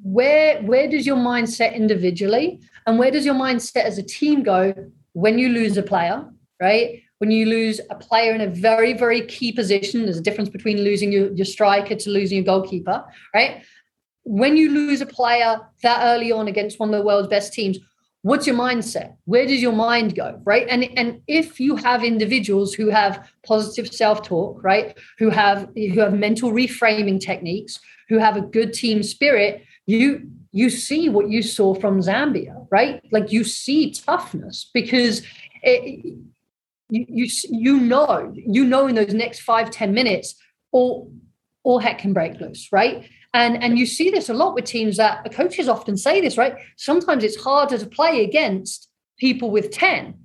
[0.01, 4.73] where where does your mindset individually and where does your mindset as a team go
[5.13, 6.17] when you lose a player
[6.61, 7.01] right?
[7.19, 10.77] When you lose a player in a very very key position there's a difference between
[10.89, 12.97] losing your, your striker to losing your goalkeeper
[13.33, 13.63] right
[14.25, 17.77] when you lose a player that early on against one of the world's best teams
[18.25, 19.15] what's your mindset?
[19.25, 20.65] Where does your mind go right?
[20.67, 26.13] And and if you have individuals who have positive self-talk right who have who have
[26.13, 31.75] mental reframing techniques who have a good team spirit you you see what you saw
[31.75, 32.99] from zambia right?
[33.11, 35.21] Like you see toughness because
[35.61, 36.17] it,
[36.89, 40.33] you, you you know you know in those next five ten minutes
[40.71, 41.11] all
[41.63, 44.95] all heck can break loose right and, and you see this a lot with teams
[44.95, 46.55] that coaches often say this, right?
[46.77, 50.17] Sometimes it's harder to play against people with 10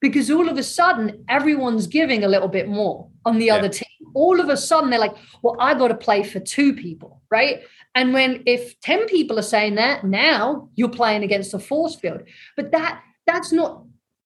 [0.00, 3.54] because all of a sudden everyone's giving a little bit more on the yeah.
[3.54, 3.86] other team.
[4.14, 7.60] All of a sudden they're like, well, I got to play for two people, right?
[7.94, 12.22] And when if 10 people are saying that, now you're playing against a force field.
[12.56, 13.84] But that that's not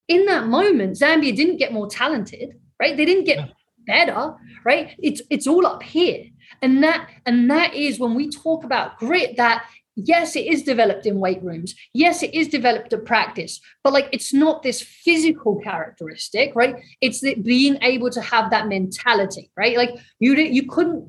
[0.09, 2.97] in that moment, Zambia didn't get more talented, right?
[2.97, 3.53] They didn't get
[3.91, 4.95] better, right?
[4.99, 6.21] It's it's all up here.
[6.63, 9.65] And that and that is when we talk about grit that
[9.97, 11.75] yes it is developed in weight rooms.
[11.93, 13.61] Yes it is developed at practice.
[13.83, 16.77] But like it's not this physical characteristic right?
[17.01, 19.77] It's the being able to have that mentality right?
[19.77, 21.03] Like you you couldn't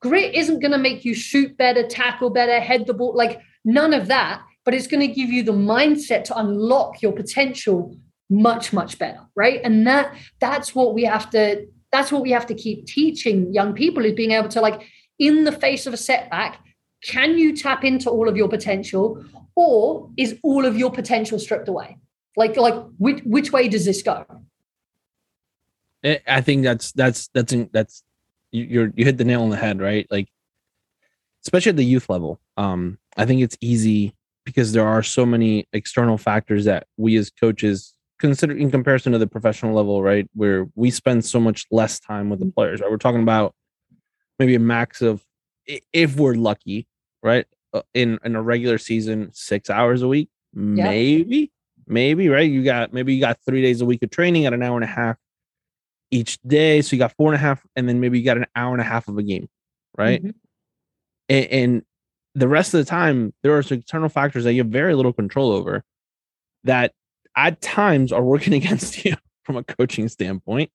[0.00, 3.92] grit isn't going to make you shoot better tackle better head the ball like none
[3.92, 4.42] of that.
[4.64, 7.96] But it's going to give you the mindset to unlock your potential
[8.46, 9.60] much much better right?
[9.64, 10.06] And that
[10.40, 14.12] that's what we have to that's what we have to keep teaching young people is
[14.12, 14.86] being able to like
[15.18, 16.60] in the face of a setback
[17.02, 19.24] can you tap into all of your potential?
[19.56, 21.96] Or is all of your potential stripped away?
[22.36, 24.24] Like like which which way does this go?
[26.04, 28.02] I think that's that's that's that's
[28.52, 30.06] you're you hit the nail on the head right?
[30.10, 30.28] Like
[31.44, 35.66] especially at the youth level um i think it's easy because there are so many
[35.72, 40.28] external factors that we as coaches consider in comparison to the professional level, right?
[40.34, 42.52] Where we spend so much less time with the mm-hmm.
[42.52, 42.90] players, right?
[42.90, 43.54] We're talking about
[44.38, 45.24] maybe a max of,
[45.92, 46.86] if we're lucky,
[47.22, 47.46] right?
[47.72, 50.84] Uh, in in a regular season, six hours a week, yeah.
[50.84, 51.52] maybe,
[51.86, 52.50] maybe, right?
[52.50, 54.84] You got maybe you got three days a week of training at an hour and
[54.84, 55.16] a half
[56.10, 58.46] each day, so you got four and a half, and then maybe you got an
[58.56, 59.48] hour and a half of a game,
[59.96, 60.20] right?
[60.20, 60.30] Mm-hmm.
[61.28, 61.82] And, and
[62.34, 65.12] the rest of the time, there are some external factors that you have very little
[65.12, 65.84] control over
[66.64, 66.92] that
[67.36, 70.70] at times are working against you from a coaching standpoint.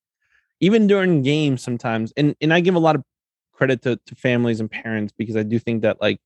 [0.61, 3.03] Even during games, sometimes, and and I give a lot of
[3.51, 6.19] credit to, to families and parents because I do think that like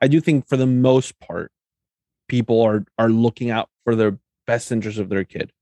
[0.00, 1.50] I do think for the most part,
[2.28, 5.52] people are are looking out for the best interest of their kid.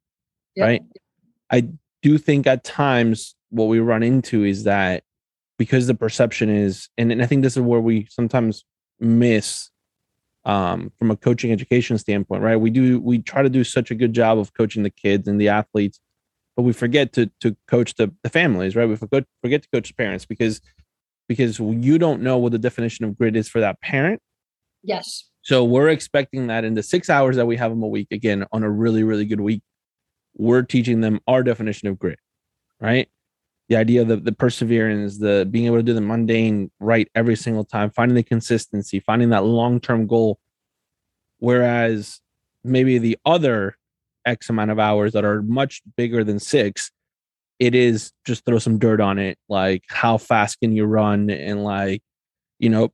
[0.56, 0.66] Yep.
[0.66, 0.82] Right.
[1.50, 1.68] I
[2.02, 5.02] do think at times what we run into is that
[5.58, 8.64] because the perception is, and, and I think this is where we sometimes
[8.98, 9.69] miss
[10.44, 12.56] um, from a coaching education standpoint, right?
[12.56, 15.40] We do we try to do such a good job of coaching the kids and
[15.40, 16.00] the athletes,
[16.56, 18.88] but we forget to to coach the, the families, right?
[18.88, 20.60] We forget forget to coach the parents because
[21.28, 24.20] because you don't know what the definition of grit is for that parent.
[24.82, 25.28] Yes.
[25.42, 28.46] So we're expecting that in the six hours that we have them a week, again,
[28.52, 29.62] on a really, really good week,
[30.36, 32.18] we're teaching them our definition of grit,
[32.80, 33.08] right?
[33.70, 37.36] The idea of the, the perseverance, the being able to do the mundane right every
[37.36, 40.38] single time, finding the consistency, finding that long term goal.
[41.38, 42.20] Whereas
[42.64, 43.78] maybe the other
[44.26, 46.90] X amount of hours that are much bigger than six,
[47.60, 51.62] it is just throw some dirt on it like how fast can you run and
[51.62, 52.02] like
[52.58, 52.90] you know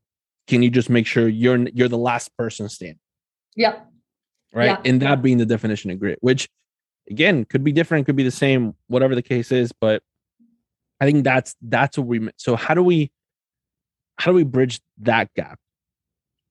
[0.48, 2.98] can you just make sure you're you're the last person standing
[3.54, 3.78] yeah
[4.52, 4.80] right Yeah.
[4.84, 6.48] and that being the definition of grit which
[7.08, 10.02] again could be different could be the same whatever the case is but
[11.00, 13.10] i think that's that's what we so how do we
[14.18, 15.58] how do we bridge that gap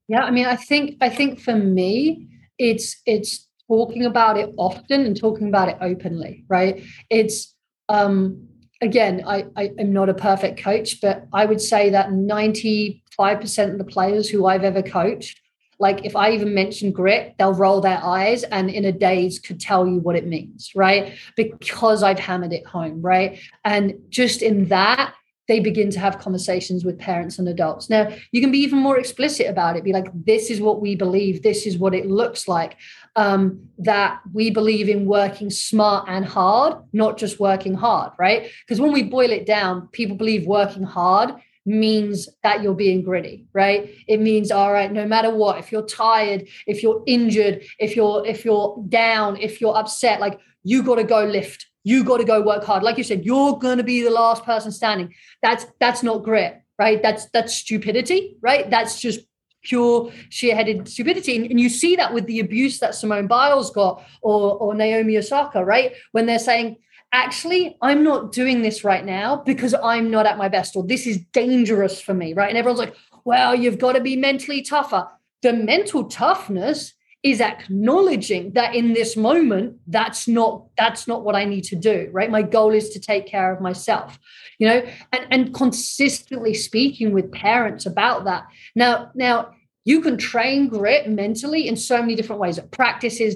[0.08, 2.28] Yeah, I mean, I think I think for me,
[2.60, 6.84] it's it's talking about it often and talking about it openly, right?
[7.10, 7.56] It's
[7.90, 8.48] um
[8.82, 13.78] again, I, I am not a perfect coach, but I would say that 95% of
[13.78, 15.40] the players who I've ever coached,
[15.80, 19.60] like if I even mention grit, they'll roll their eyes and in a daze could
[19.60, 21.14] tell you what it means, right?
[21.36, 23.40] Because I've hammered it home, right?
[23.64, 25.14] And just in that,
[25.48, 27.90] they begin to have conversations with parents and adults.
[27.90, 29.84] Now, you can be even more explicit about it.
[29.84, 31.44] Be like, this is what we believe.
[31.44, 32.78] This is what it looks like.
[33.16, 38.50] Um, that we believe in working smart and hard, not just working hard, right?
[38.66, 41.36] Because when we boil it down, people believe working hard
[41.66, 43.96] means that you're being gritty right?
[44.08, 48.26] It means all right no matter what if you're tired if you're injured if you're
[48.26, 51.68] if you're down if you're upset like you got to go lift.
[51.84, 52.82] You got to go work hard.
[52.82, 55.14] Like you said you're going to be the last person standing.
[55.42, 57.02] That's that's not grit right?
[57.02, 58.70] That's that's stupidity right?
[58.70, 59.22] That's just
[59.64, 61.36] pure sheer-headed stupidity.
[61.36, 65.18] And, and you see that with the abuse that simone biles got or or naomi
[65.18, 65.94] osaka right?
[66.12, 66.78] When they're saying
[67.16, 71.08] actually i'm not doing this right now because i'm not at my best or this
[71.08, 72.50] is dangerous for me right?
[72.50, 75.08] And everyone's like well you've got to be mentally tougher.
[75.42, 81.46] The mental toughness is acknowledging that in this moment that's not that's not what i
[81.46, 82.30] need to do right?
[82.30, 84.20] My goal is to take care of myself
[84.60, 84.84] you know?
[85.12, 88.46] And and consistently speaking with parents about that.
[88.76, 89.52] Now now
[89.86, 93.36] you can train grit mentally in so many different ways practices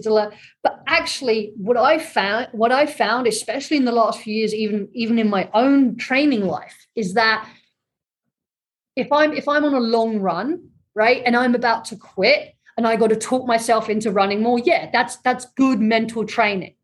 [0.63, 4.89] but actually what i found what i found especially in the last few years even
[4.93, 7.47] even in my own training life is that
[8.95, 12.87] if i'm if i'm on a long run right and i'm about to quit and
[12.87, 14.57] I got to talk myself into running more.
[14.57, 16.75] Yeah, that's that's good mental training.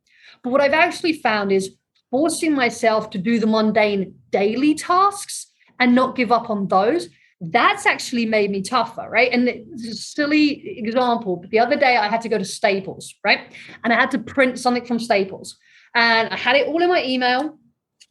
[0.43, 1.73] But what I've actually found is
[2.11, 5.47] forcing myself to do the mundane daily tasks
[5.79, 7.07] and not give up on those.
[7.41, 9.31] That's actually made me tougher, right?
[9.31, 13.13] And it's a silly example, but the other day I had to go to Staples,
[13.23, 13.53] right?
[13.83, 15.57] And I had to print something from Staples.
[15.93, 17.59] And I had it all in my email.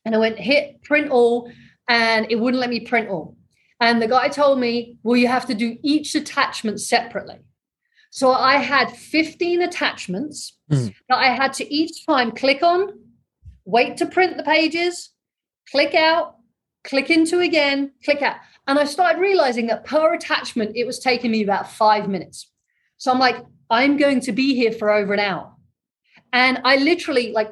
[0.04, 1.50] And I went hit print all,
[1.88, 3.38] and it wouldn't let me print all.
[3.80, 7.38] And the guy told me, well, you have to do each attachment separately.
[8.10, 10.94] So I had 15 attachments Mm.
[11.08, 12.98] that I had to each time click on,
[13.64, 15.10] wait to print the pages,
[15.70, 16.36] click out,
[16.84, 18.36] click into again, click out.
[18.66, 22.50] And I started realizing that per attachment, it was taking me about five minutes.
[22.96, 23.36] So I'm like,
[23.70, 25.52] I'm going to be here for over an hour.
[26.32, 27.50] And I literally like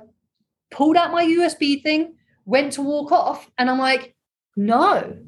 [0.71, 4.15] pulled out my USB thing, went to walk off, and I'm like,
[4.57, 5.19] no,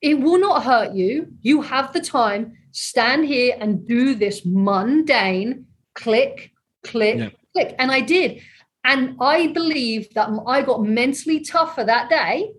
[0.00, 1.28] it will not hurt you.
[1.40, 2.56] You have the time.
[2.72, 7.28] Stand here and do this mundane click, click, Yeah.
[7.52, 7.74] click.
[7.78, 8.42] And I did.
[8.84, 12.52] And I believe that I got mentally tougher that day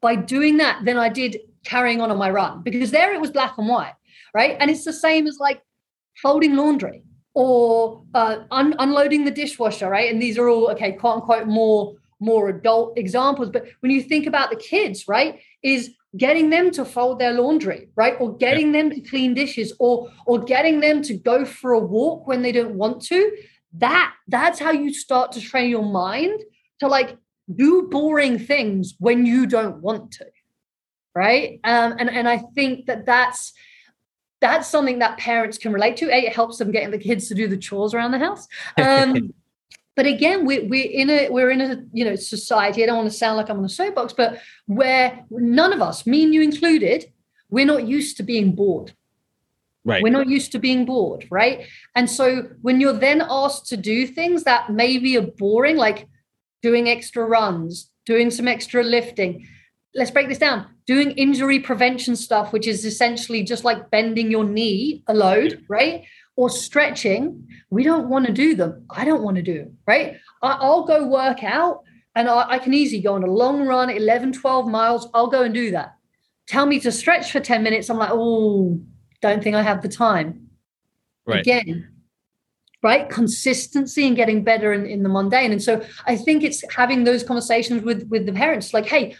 [0.00, 3.30] by doing that than I did carrying on on my run because there it was
[3.30, 3.94] black and white,
[4.34, 4.56] right?
[4.60, 5.60] And it's the same as like
[6.22, 7.02] folding laundry
[7.34, 10.10] or uh, un- unloading the dishwasher, right?
[10.10, 13.50] And these are all okay, quote unquote, more more adult examples.
[13.50, 17.90] But when you think about the kids, right, is getting them to fold their laundry,
[17.94, 21.78] right, or getting them to clean dishes, or or getting them to go for a
[21.78, 23.36] walk when they don't want to.
[23.74, 26.40] That that's how you start to train your mind
[26.80, 27.18] to like
[27.54, 30.26] do boring things when you don't want to
[31.16, 31.58] right?
[31.64, 33.52] Um, and and i think that that's
[34.40, 36.10] that's something that parents can relate to.
[36.14, 38.46] A, it helps them getting the kids to do the chores around the house.
[38.76, 39.32] Um,
[39.96, 43.10] but again we, we're in a we're in a you know society i don't want
[43.10, 46.42] to sound like i'm on a soapbox but where none of us me and you
[46.42, 47.06] included
[47.48, 48.92] we're not used to being bored.
[49.84, 50.02] Right.
[50.02, 51.66] We're not used to being bored, right?
[51.94, 56.08] And so when you're then asked to do things that maybe are boring, like
[56.60, 59.46] doing extra runs, doing some extra lifting,
[59.96, 60.66] let's break this down.
[60.86, 66.04] Doing injury prevention stuff, which is essentially just like bending your knee a load, right?
[66.36, 68.84] Or stretching, we don't want to do them.
[68.90, 70.18] I don't want to do them, right?
[70.42, 71.82] I'll go work out
[72.14, 75.08] and I, I can easily go on a long run, 11, 12 miles.
[75.14, 75.96] I'll go and do that.
[76.46, 77.90] Tell me to stretch for 10 minutes.
[77.90, 78.78] I'm like, oh,
[79.22, 80.48] don't think I have the time.
[81.26, 81.40] Right.
[81.40, 81.88] Again,
[82.82, 83.08] right?
[83.08, 85.50] Consistency and getting better in, in the mundane.
[85.50, 89.16] And so I think it's having those conversations with with the parents, like, hey,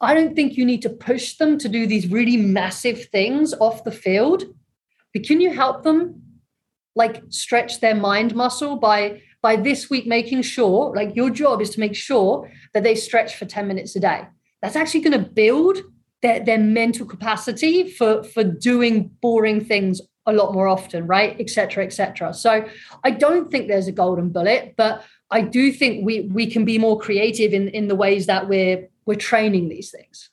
[0.00, 3.84] I don't think you need to push them to do these really massive things off
[3.84, 4.44] the field,
[5.14, 6.22] but can you help them
[6.94, 11.70] like stretch their mind muscle by by this week making sure, like your job is
[11.70, 14.26] to make sure that they stretch for 10 minutes a day.
[14.60, 15.78] That's actually going to build
[16.22, 21.36] their, their mental capacity for, for doing boring things a lot more often, right?
[21.38, 22.34] Et cetera, et cetera.
[22.34, 22.66] So
[23.04, 26.78] I don't think there's a golden bullet, but I do think we we can be
[26.78, 30.30] more creative in in the ways that we're we're training these things.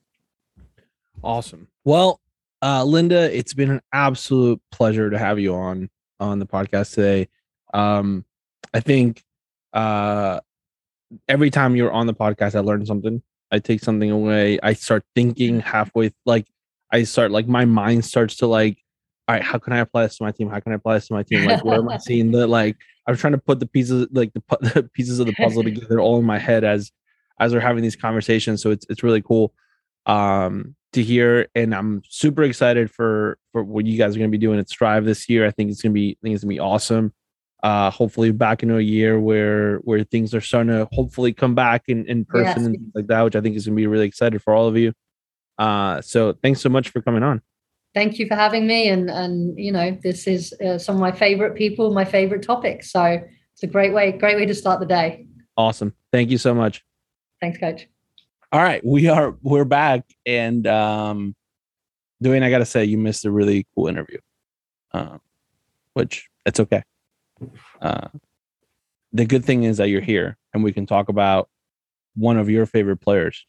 [1.24, 1.68] Awesome.
[1.86, 2.20] Well,
[2.62, 7.30] uh, Linda, it's been an absolute pleasure to have you on on the podcast today.
[7.74, 8.26] Um,
[8.74, 9.24] I think
[9.74, 10.40] uh,
[11.28, 13.22] every time you're on the podcast, I learn something.
[13.52, 14.60] I take something away.
[14.64, 16.48] I start thinking halfway, like
[16.92, 18.78] I start like my mind starts to like,
[19.28, 20.50] all right, how can I apply this to my team?
[20.50, 21.46] How can I apply this to my team?
[21.46, 22.78] Like, where am I seeing the like?
[23.08, 24.42] I'm trying to put the pieces, like the,
[24.74, 26.92] the pieces of the puzzle together, all in my head as
[27.40, 28.62] as we're having these conversations.
[28.62, 29.54] So it's it's really cool
[30.06, 34.38] um, to hear, and I'm super excited for for what you guys are going to
[34.38, 35.46] be doing at Strive this year.
[35.46, 37.14] I think it's going to be I think it's going to be awesome
[37.64, 41.84] uh, hopefully back into a year where where things are starting to hopefully come back
[41.88, 42.58] in, in person yes.
[42.58, 44.68] and things like that, which I think is going to be really excited for all
[44.68, 44.94] of you.
[45.58, 47.42] Uh, so thanks so much for coming on.
[47.94, 51.12] Thank you for having me, and and you know this is uh, some of my
[51.12, 52.92] favorite people, my favorite topics.
[52.92, 53.22] So
[53.54, 55.28] it's a great way, great way to start the day.
[55.56, 55.94] Awesome.
[56.12, 56.84] Thank you so much.
[57.44, 57.90] Thanks, Coach.
[58.54, 61.36] All right, we are we're back, and um,
[62.24, 64.20] Dwayne, I got to say, you missed a really cool interview,
[64.94, 65.20] um,
[65.92, 66.84] which it's okay.
[67.82, 68.08] Uh,
[69.12, 71.50] the good thing is that you're here and we can talk about
[72.16, 73.46] one of your favorite players,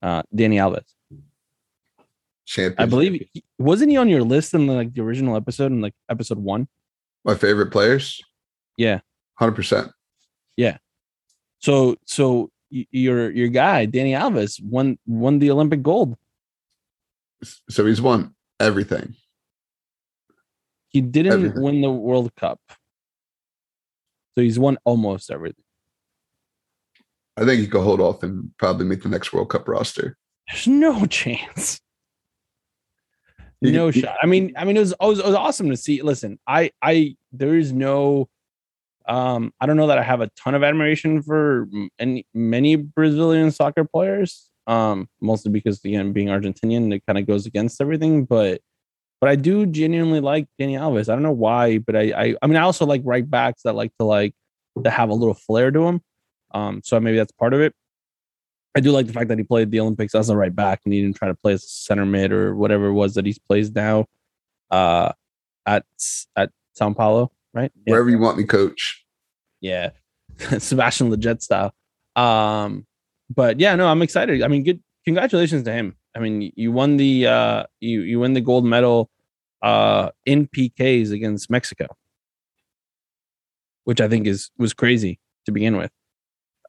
[0.00, 0.86] uh, Dani Alves.
[2.46, 2.76] Champion.
[2.78, 5.94] I believe he, wasn't he on your list in like the original episode in like
[6.08, 6.66] episode one?
[7.26, 8.22] My favorite players.
[8.78, 9.00] Yeah,
[9.34, 9.92] hundred percent.
[10.56, 10.78] Yeah.
[11.60, 16.16] So so your your guy Dani Alves won won the Olympic gold.
[17.70, 19.14] So he's won everything.
[20.88, 21.62] He didn't everything.
[21.62, 22.60] win the World Cup.
[24.36, 25.64] So he's won almost everything.
[27.36, 30.16] I think he could hold off and probably make the next World Cup roster.
[30.48, 31.80] There's no chance.
[33.60, 34.16] No he, shot.
[34.22, 36.02] I mean, I mean, it was, it was, it was awesome to see.
[36.02, 38.28] Listen, I, I, there is no,
[39.08, 41.66] um, I don't know that I have a ton of admiration for
[41.98, 44.50] any many Brazilian soccer players.
[44.66, 48.26] Um, mostly because again, being Argentinian, it kind of goes against everything.
[48.26, 48.60] But
[49.20, 51.08] but I do genuinely like Dani Alves.
[51.08, 53.74] I don't know why, but I, I, I mean, I also like right backs that
[53.74, 54.34] like to like
[54.84, 56.02] to have a little flair to them.
[56.52, 57.74] Um, so maybe that's part of it.
[58.76, 60.92] I do like the fact that he played the Olympics as a right back and
[60.92, 63.34] he didn't try to play as a center mid or whatever it was that he
[63.48, 64.06] plays now,
[64.70, 65.12] uh,
[65.66, 65.84] at
[66.36, 67.72] at Sao Paulo, right?
[67.86, 67.92] Yeah.
[67.92, 69.04] Wherever you want me, coach.
[69.60, 69.90] Yeah,
[70.58, 71.72] Sebastian Lletget style.
[72.16, 72.86] Um,
[73.34, 74.42] but yeah, no, I'm excited.
[74.42, 74.82] I mean, good.
[75.04, 75.96] Congratulations to him.
[76.14, 79.10] I mean, you won the uh, you you win the gold medal
[79.62, 81.86] uh, in PKs against Mexico,
[83.84, 85.90] which I think is was crazy to begin with.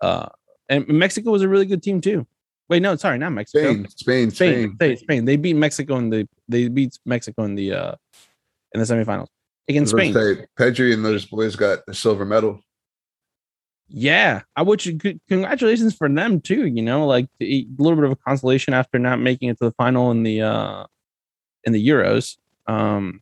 [0.01, 0.27] Uh,
[0.69, 2.25] and Mexico was a really good team too.
[2.69, 3.71] Wait, no, sorry, not Mexico.
[3.73, 4.97] Spain, Spain, Spain, Spain.
[4.97, 5.25] Spain.
[5.25, 7.95] They beat Mexico in the they beat Mexico in the uh
[8.73, 9.27] in the semifinals
[9.69, 10.13] against Spain.
[10.13, 12.61] Say, Pedri and those boys got the silver medal
[13.89, 14.81] yeah, I would.
[15.27, 16.67] Congratulations for them too.
[16.67, 19.71] You know, like a little bit of a consolation after not making it to the
[19.71, 20.85] final in the uh
[21.63, 22.37] in the Euros.
[22.67, 23.21] Um,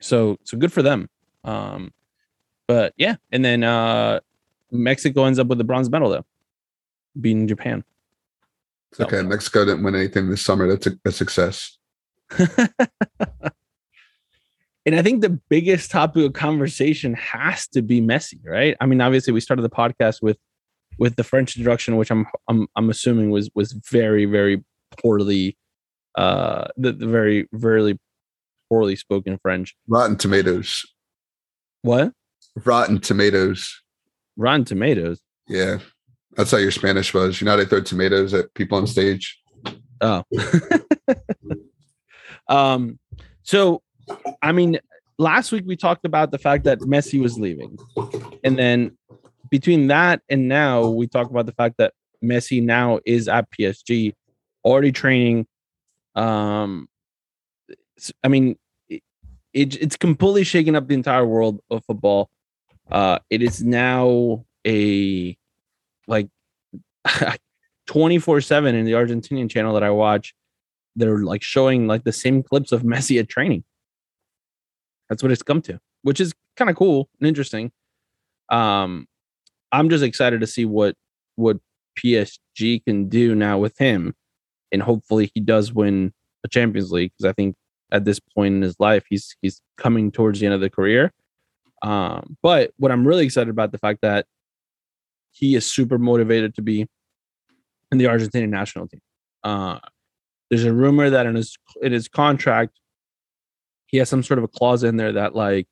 [0.00, 1.10] so so good for them.
[1.44, 1.92] Um,
[2.66, 4.20] but yeah, and then uh
[4.72, 6.24] Mexico ends up with the bronze medal though,
[7.20, 7.84] beating Japan.
[8.94, 9.04] So.
[9.04, 10.66] Okay, Mexico didn't win anything this summer.
[10.66, 11.76] That's a, a success.
[14.88, 18.74] And I think the biggest topic of conversation has to be Messi, right?
[18.80, 20.38] I mean, obviously we started the podcast with
[20.98, 24.64] with the French introduction, which I'm I'm I'm assuming was was very, very
[24.96, 25.58] poorly
[26.14, 28.00] uh the, the very, very
[28.70, 29.76] poorly spoken French.
[29.88, 30.86] Rotten tomatoes.
[31.82, 32.14] What?
[32.64, 33.82] Rotten tomatoes.
[34.38, 35.20] Rotten tomatoes.
[35.48, 35.80] Yeah.
[36.32, 37.42] That's how your Spanish was.
[37.42, 39.38] You know how they throw tomatoes at people on stage.
[40.00, 40.22] Oh.
[42.48, 42.98] um
[43.42, 43.82] so
[44.42, 44.78] I mean,
[45.18, 47.78] last week we talked about the fact that Messi was leaving.
[48.44, 48.96] And then
[49.50, 51.92] between that and now, we talk about the fact that
[52.22, 54.14] Messi now is at PSG,
[54.64, 55.46] already training.
[56.14, 56.88] Um,
[58.22, 58.56] I mean,
[58.88, 59.02] it,
[59.52, 62.30] it, it's completely shaking up the entire world of football.
[62.90, 65.36] Uh, it is now a
[66.06, 66.28] like
[67.86, 70.34] 24 7 in the Argentinian channel that I watch.
[70.96, 73.64] They're like showing like the same clips of Messi at training.
[75.08, 77.72] That's what it's come to, which is kind of cool and interesting.
[78.50, 79.06] Um,
[79.72, 80.96] I'm just excited to see what
[81.36, 81.58] what
[81.98, 84.14] PSG can do now with him,
[84.72, 86.12] and hopefully he does win
[86.44, 87.56] a Champions League because I think
[87.90, 91.12] at this point in his life he's he's coming towards the end of the career.
[91.82, 94.26] Um, but what I'm really excited about the fact that
[95.30, 96.86] he is super motivated to be
[97.92, 99.00] in the Argentinian national team.
[99.44, 99.78] Uh,
[100.50, 102.78] there's a rumor that in his in his contract,
[103.88, 105.66] he has some sort of a clause in there that like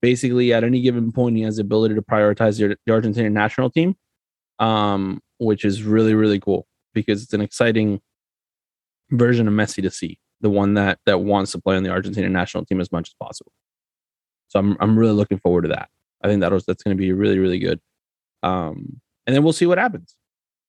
[0.00, 3.70] basically at any given point he has the ability to prioritize the, the Argentinian national
[3.70, 3.94] team,
[4.58, 8.00] um, which is really really cool because it's an exciting
[9.10, 12.30] version of Messi to see, the one that that wants to play on the Argentinian
[12.30, 13.52] national team as much as possible.
[14.48, 15.88] So I'm I'm really looking forward to that.
[16.22, 17.80] I think that was that's going to be really really good.
[18.42, 20.14] Um, and then we'll see what happens.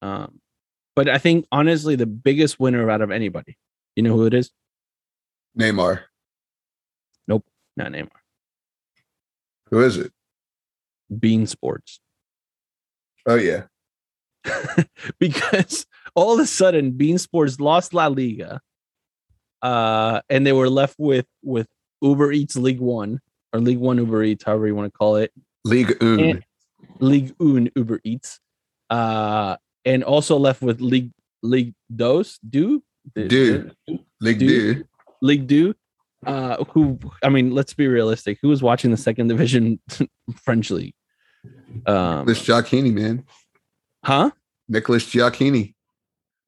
[0.02, 0.40] Um,
[0.96, 3.58] but I think honestly, the biggest winner out of anybody,
[3.96, 4.52] you know who it is?
[5.58, 6.02] Neymar.
[7.80, 8.10] Not Neymar.
[9.72, 10.12] Who is it?
[11.12, 12.02] beIN Sports.
[13.26, 13.64] Oh yeah.
[15.20, 18.60] because all of a sudden beIN Sports lost La Liga.
[19.62, 21.68] Uh, and they were left with with
[22.02, 23.22] Uber Eats League One
[23.54, 25.32] or League One Uber Eats, however you want to call it.
[25.64, 26.44] League Un.
[27.00, 28.42] League Un Uber Eats.
[28.90, 29.56] Uh,
[29.86, 31.12] and also left with League
[31.44, 32.84] League Dos Do
[33.16, 33.72] Do
[34.20, 34.84] League Do
[35.22, 35.74] League Do.
[36.26, 38.40] Uh, who I mean, let's be realistic.
[38.42, 39.80] Who was watching the second division
[40.44, 40.94] French league?
[41.86, 43.24] Um, this Gioacchini, man.
[44.04, 44.32] Huh?
[44.68, 45.76] Nicholas Gioacchini.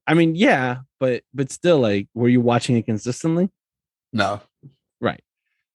[0.08, 3.50] I mean, yeah, but but still, like, were you watching it consistently?
[4.12, 4.42] No.
[5.00, 5.24] Right.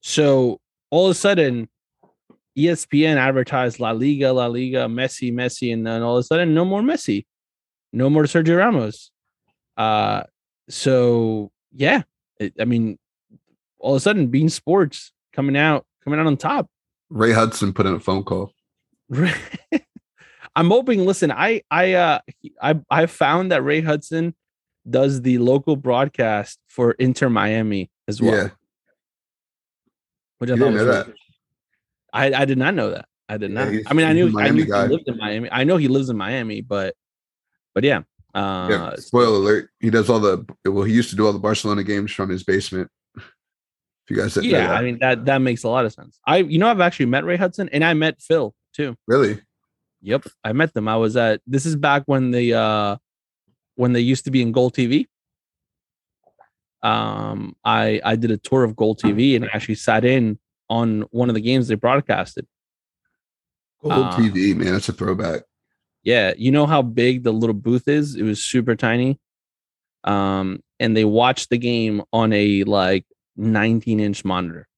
[0.03, 1.69] So all of a sudden,
[2.57, 6.65] ESPN advertised La Liga, La Liga, Messi, Messi, and then all of a sudden, no
[6.65, 7.27] more Messi,
[7.93, 9.11] no more Sergio Ramos.
[9.77, 10.23] Uh,
[10.69, 12.03] so yeah,
[12.39, 12.99] it, I mean,
[13.87, 16.69] all of a sudden, beIN Sports coming out, coming out on top.
[17.09, 18.53] Ray Hudson put in a phone call.
[20.57, 21.05] I'm hoping.
[21.05, 22.19] Listen, I I uh
[22.61, 24.35] I I found that Ray Hudson
[24.89, 28.35] does the local broadcast for Inter Miami as well.
[28.35, 28.49] Yeah.
[30.39, 31.15] Which I you thought was really
[32.13, 33.07] I I did not know that.
[33.29, 33.73] I did not.
[33.73, 35.49] Yeah, I mean, I knew I knew he lived in Miami.
[35.53, 36.95] I know he lives in Miami, but
[37.73, 38.03] but yeah.
[38.35, 38.95] Uh, yeah.
[38.97, 40.83] Spoiler alert: He does all the well.
[40.83, 42.91] He used to do all the Barcelona games from his basement.
[44.09, 46.21] If you guys, yeah, I mean that that makes a lot of sense.
[46.25, 48.97] I you know I've actually met Ray Hudson and I met Phil too.
[49.09, 49.41] Really?
[50.03, 50.87] Yep, I met them.
[50.87, 52.97] I was at this is back when the uh
[53.75, 55.07] when they used to be in GolTV.
[56.83, 60.39] Um, I I did a tour of GolTV and I actually sat in
[60.71, 62.47] on one of the games they broadcasted.
[63.83, 65.43] Gold uh, TV, man, that's a throwback.
[66.05, 68.15] Yeah, you know how big the little booth is?
[68.15, 69.19] It was super tiny.
[70.05, 73.05] Um, and they watched the game on a like
[73.37, 74.69] 19 inch monitor.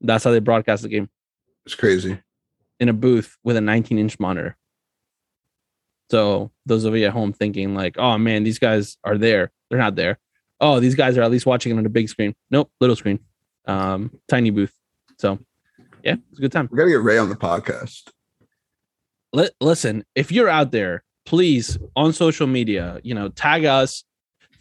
[0.00, 1.10] That's how they broadcast the game.
[1.66, 2.18] It's crazy
[2.80, 4.56] in a booth with a 19 inch monitor.
[6.10, 9.50] So those of you at home thinking like, oh man, these guys are there.
[9.68, 10.18] They're not there.
[10.60, 12.34] Oh, these guys are at least watching it on a big screen.
[12.50, 13.20] Nope, little screen.
[13.66, 14.72] Um, tiny booth.
[15.18, 15.38] So
[16.02, 16.68] yeah, it's a good time.
[16.70, 18.10] We gotta get Ray on the podcast.
[19.32, 24.04] Let, listen, if you're out there, please on social media, you know, tag us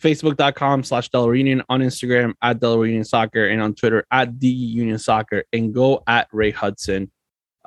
[0.02, 4.48] facebook.com slash Delaware Union on Instagram at Delaware Union Soccer and on Twitter at D
[4.48, 7.12] Union Soccer and go at Ray Hudson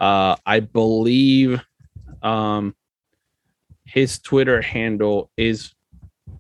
[0.01, 1.61] uh, I believe
[2.23, 2.75] um,
[3.85, 5.75] his Twitter handle is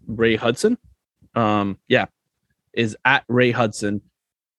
[0.06, 0.78] Ray Hudson.
[1.34, 2.06] Um, yeah,
[2.72, 4.00] is at Ray Hudson.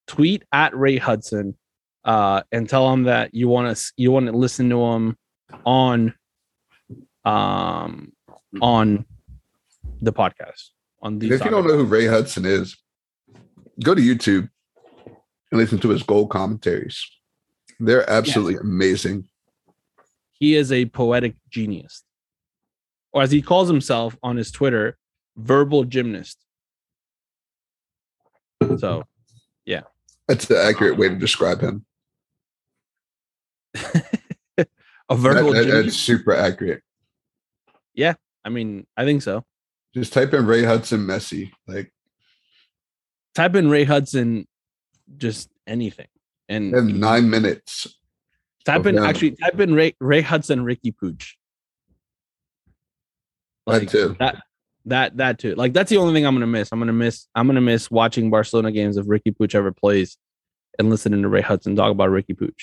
[0.07, 1.57] Tweet at Ray Hudson
[2.05, 5.17] uh, and tell him that you want to you want to listen to him
[5.65, 6.13] on
[7.23, 8.11] um
[8.61, 9.05] on
[10.01, 10.69] the podcast
[11.01, 11.31] on the.
[11.31, 12.77] If you don't know who Ray Hudson is,
[13.83, 14.49] go to YouTube
[15.51, 17.03] and listen to his goal commentaries.
[17.79, 18.63] They're absolutely yes.
[18.63, 19.27] amazing.
[20.33, 22.03] He is a poetic genius.
[23.11, 24.97] Or as he calls himself on his Twitter,
[25.35, 26.37] verbal gymnast.
[28.77, 29.05] So,
[29.65, 29.81] yeah.
[30.27, 31.85] That's the accurate way to describe him.
[33.75, 36.83] a verbal that, that, That's super accurate.
[37.93, 38.13] Yeah.
[38.45, 39.43] I mean, I think so.
[39.93, 41.51] Just type in Ray Hudson Messi.
[41.67, 41.91] Like
[43.35, 44.47] type in Ray Hudson,
[45.17, 46.07] just anything.
[46.49, 47.87] And in nine minutes.
[48.65, 51.25] Type in actually type in Ray, Ray Hudson, Riqui Puig.
[53.65, 54.15] Like, that too.
[54.19, 54.43] That
[54.85, 55.55] that that too.
[55.55, 56.69] Like that's the only thing I'm gonna miss.
[56.71, 57.27] I'm gonna miss.
[57.35, 60.17] I'm gonna miss watching Barcelona games if Riqui Puig ever plays,
[60.77, 62.53] and listening to Ray Hudson talk about Riqui Puig.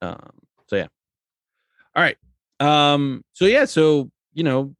[0.00, 0.30] Um.
[0.66, 0.88] So yeah.
[1.94, 2.16] All right.
[2.60, 3.24] Um.
[3.32, 3.66] So yeah.
[3.66, 4.74] So you know,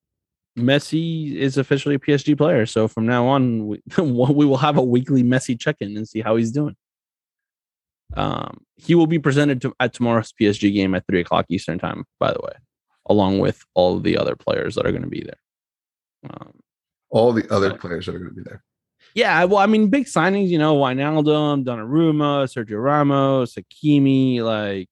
[0.59, 2.67] Messi is officially a PSG player.
[2.67, 6.37] So from now on, we, we will have a weekly Messi check-in and see how
[6.37, 6.77] he's doing.
[8.15, 12.05] Um, he will be presented to, at tomorrow's PSG game at three o'clock Eastern time,
[12.21, 12.53] by the way,
[13.07, 16.31] along with all the other players that are going to be there.
[16.31, 16.53] Um,
[17.09, 18.63] all the other players that are going to be there.
[19.15, 24.89] Yeah, well, I mean, big signings, you know, Wijnaldum, Donnarumma, Sergio Ramos, Hakimi, like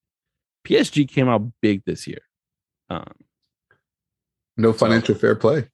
[0.67, 2.21] PSG came out big this year.
[2.91, 3.13] Um,
[4.57, 5.69] no financial fair play.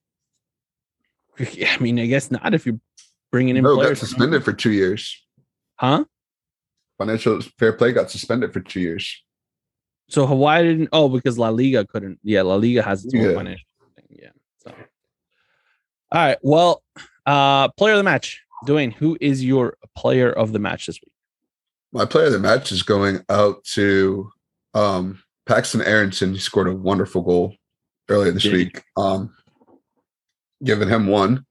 [1.39, 2.81] I mean, I guess not if you're
[3.31, 4.01] bringing in No, players.
[4.01, 5.22] got suspended for two years.
[5.79, 6.05] Huh?
[6.99, 9.22] Financial fair play got suspended for two years.
[10.09, 10.89] So Hawaii didn't.
[10.93, 12.20] Oh, because La Liga couldn't.
[12.22, 13.35] Yeah, La Liga has its own Yeah.
[13.35, 13.66] financial
[13.97, 14.07] thing.
[14.22, 14.31] Yeah.
[14.59, 14.70] So,
[16.12, 16.39] all right.
[16.43, 16.83] Well,
[17.27, 18.93] uh, player of the match, Dwayne.
[18.95, 21.12] Who is your player of the match this week?
[21.93, 24.31] My player of the match is going out to
[24.74, 26.33] um, Paxten Aaronson.
[26.33, 27.55] He scored a wonderful goal
[28.09, 28.82] earlier this week.
[28.96, 29.34] Um,
[30.64, 31.44] giving him one.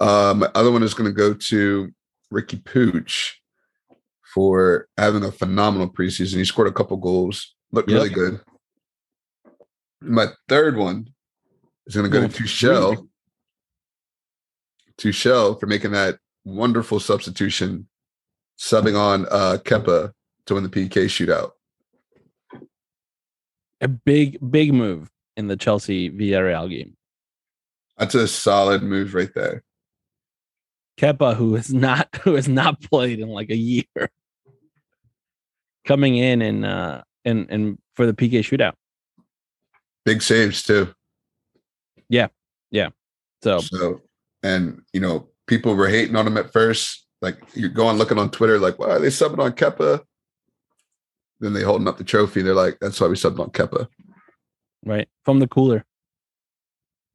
[0.00, 1.90] Uh, my other one is going to go to
[2.32, 3.12] Riqui Puig
[4.34, 6.36] for having a phenomenal preseason.
[6.38, 7.96] He scored a couple goals, looked Yep.
[7.96, 8.40] really good.
[10.00, 11.08] My third one
[11.86, 13.08] is going to go Oh, to Tuchel.
[14.98, 17.88] Tuchel for making that wonderful substitution,
[18.58, 20.12] subbing on uh, Kepa
[20.46, 21.50] to win the PK shootout.
[23.80, 26.96] A big, big move in the Chelsea Villarreal game.
[27.98, 29.62] That's a solid move right there.
[30.98, 34.10] Kepa, who has not who has not played in like a year,
[35.84, 38.74] coming in and uh and and for the PK shootout.
[40.04, 40.92] Big saves too.
[42.08, 42.28] Yeah,
[42.70, 42.90] yeah.
[43.42, 44.02] So So,
[44.42, 47.06] and you know, people were hating on him at first.
[47.20, 50.02] Like you're going looking on Twitter, like, why are they subbing on Kepa?
[51.40, 52.42] Then they holding up the trophy.
[52.42, 53.88] They're like, that's why we subbed on Kepa.
[54.84, 55.84] Right from the cooler.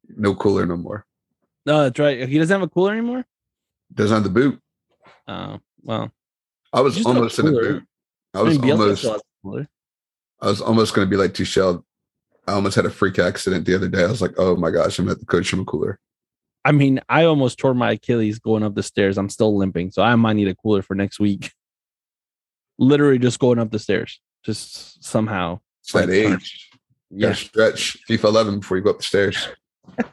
[0.08, 1.04] No cooler no more.
[1.66, 2.28] No, that's right.
[2.28, 3.26] He doesn't have a cooler anymore.
[3.92, 4.60] Doesn't have the boot.
[5.26, 6.10] Uh, well,
[6.72, 7.72] I was almost in the cooler.
[7.74, 7.84] boot.
[8.34, 9.68] I was I mean, almost still has a cooler.
[10.40, 11.82] I was almost gonna be like Tuchel.
[12.46, 14.04] I almost had a freak accident the other day.
[14.04, 15.98] I was like, oh my gosh, I'm at the coach from a cooler.
[16.64, 19.18] I mean, I almost tore my Achilles going up the stairs.
[19.18, 21.52] I'm still limping, so I might need a cooler for next week.
[22.78, 25.60] Literally just going up the stairs, just somehow.
[25.82, 26.67] It's that Like, age.
[27.10, 29.48] Yeah, gotta stretch FIFA 11 before you go up the stairs.
[29.98, 30.04] I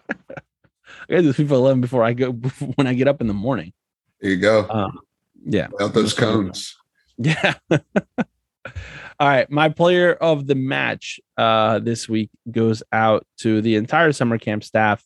[1.10, 3.74] gotta do FIFA 11 before I go when I get up in the morning.
[4.22, 4.68] There you go.
[4.70, 5.00] Um,
[5.46, 6.76] yeah, Out those cones.
[7.18, 7.54] Yeah.
[7.72, 9.50] All right.
[9.50, 14.66] My player of the match uh, this week goes out to the entire summer camp
[14.66, 15.02] staff.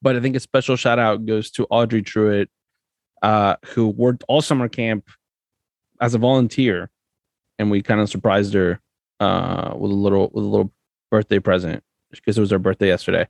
[0.00, 2.46] But I think a special shout out goes to Audrey Truitt,
[3.20, 5.10] uh, who worked all summer camp
[6.00, 6.88] as a volunteer.
[7.58, 8.80] And we kind of surprised her
[9.20, 10.72] uh, with a little with a little
[11.10, 13.28] birthday present because it was her birthday yesterday.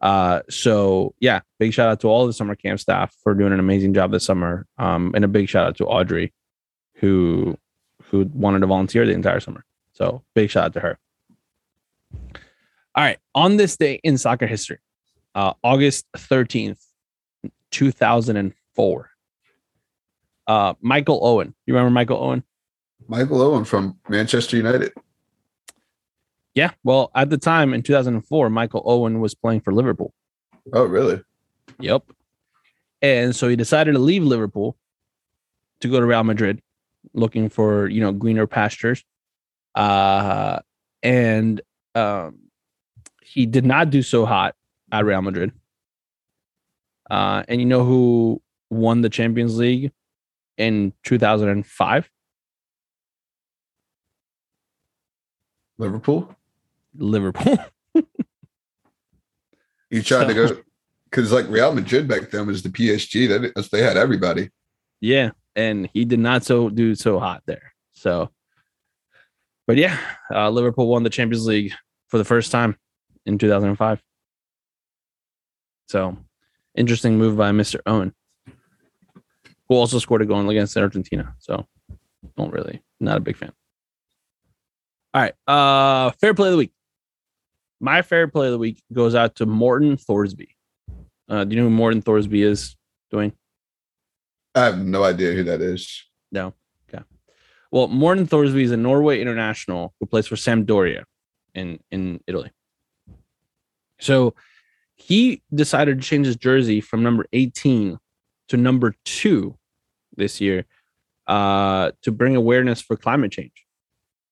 [0.00, 3.60] Uh, so yeah, big shout out to all the summer camp staff for doing an
[3.60, 4.66] amazing job this summer.
[4.78, 6.32] Um, and a big shout out to Audrey
[6.94, 7.56] who
[8.04, 9.64] who wanted to volunteer the entire summer.
[9.92, 10.98] So big shout out to her.
[12.94, 14.78] All right, on this day in soccer history,
[15.34, 16.84] uh, August thirteenth,
[17.70, 19.10] two thousand and four.
[20.46, 21.54] Uh, Michael Owen.
[21.66, 22.42] You remember Michael Owen?
[23.06, 24.92] Michael Owen from Manchester United.
[26.58, 26.72] Yeah.
[26.82, 30.12] Well, at the time in 2004, Michael Owen was playing for Liverpool.
[30.72, 31.22] Oh, really?
[31.78, 32.02] Yep.
[33.00, 34.76] And so he decided to leave Liverpool
[35.82, 36.60] to go to Real Madrid,
[37.14, 39.04] looking for you know greener pastures.
[39.76, 40.58] Uh,
[41.00, 41.60] and
[41.94, 42.40] um,
[43.22, 44.56] he did not do so hot
[44.90, 45.52] at Real Madrid.
[47.08, 49.92] Uh, and you know who won the Champions League
[50.56, 52.10] in 2005?
[55.78, 56.34] Liverpool?
[56.98, 57.58] Liverpool.
[59.90, 60.58] You tried to go
[61.10, 63.28] because like Real Madrid back then was the PSG.
[63.54, 64.50] They, they had everybody.
[65.00, 67.72] Yeah, and he did not so do so hot there.
[67.92, 68.30] So,
[69.66, 69.98] but yeah,
[70.32, 71.72] uh, Liverpool won the Champions League
[72.08, 72.76] for the first time
[73.24, 74.02] in 2005.
[75.88, 76.18] So,
[76.74, 77.80] interesting move by Mr.
[77.86, 78.14] Owen,
[79.68, 81.34] who also scored a goal against Argentina.
[81.38, 81.66] So,
[82.36, 83.52] don't really not a big fan.
[85.14, 86.72] All right, uh, fair play of the week.
[87.80, 90.48] My fair play of the week goes out to Morten Thorsby.
[91.28, 92.76] Uh, do you know who Morten Thorsby is,
[93.12, 93.32] Dwayne?
[94.54, 96.04] I have no idea who that is.
[96.32, 96.54] No.
[96.92, 97.04] Okay.
[97.70, 101.04] Well, Morten Thorsby is a Norway international who plays for Sampdoria
[101.54, 102.50] in in Italy.
[104.00, 104.34] So
[104.94, 107.98] he decided to change his jersey from number 18
[108.48, 109.56] to number two
[110.16, 110.64] this year
[111.26, 113.64] uh, to bring awareness for climate change.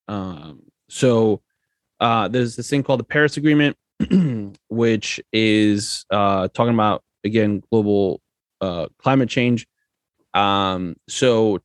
[0.09, 1.43] Um, so
[2.01, 3.77] uh, there's this thing called the Paris Agreement,
[4.69, 8.21] which is uh, talking about again global
[8.61, 9.67] uh, climate change.
[10.35, 11.61] Um, so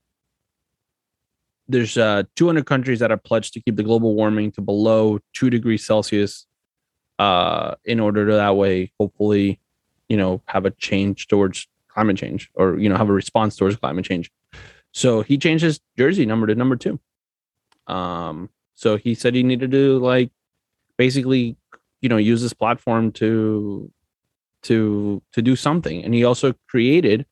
[1.67, 5.49] there's uh, 200 countries that are pledged to keep the global warming to below two
[5.49, 6.45] degrees Celsius,
[7.19, 9.59] uh, in order to that way, hopefully,
[10.09, 13.75] you know, have a change towards climate change or you know have a response towards
[13.75, 14.31] climate change.
[14.91, 16.99] So he changed his jersey number to number two.
[17.87, 18.49] Um,
[18.81, 20.31] so he said he needed to like
[20.97, 21.55] basically,
[22.01, 23.91] you know, use this platform to
[24.63, 26.03] to to do something.
[26.03, 27.27] And he also created,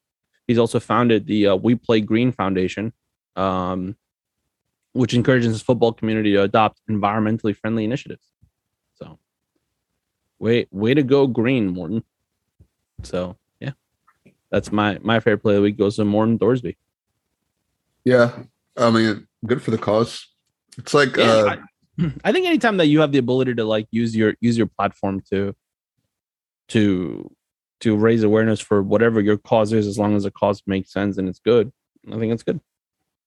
[0.47, 2.93] he's also founded the uh, We Play Green Foundation,
[3.35, 3.95] um,
[4.93, 8.27] which encourages the football community to adopt environmentally friendly initiatives.
[8.93, 9.17] So,
[10.37, 12.03] way way to go, Green Morten.
[13.01, 13.71] So yeah,
[14.51, 16.75] that's my my favorite play of the week goes to Morten Thorsby.
[18.05, 18.43] Yeah,
[18.77, 20.27] I mean, good for the cause.
[20.77, 21.55] It's like Yeah, uh,
[21.99, 24.67] I, I think anytime that you have the ability to like use your use your
[24.67, 25.55] platform to
[26.69, 27.31] to
[27.81, 31.17] to raise awareness for whatever your cause is, as long as the cause makes sense
[31.17, 31.71] and it's good,
[32.11, 32.59] I think it's good.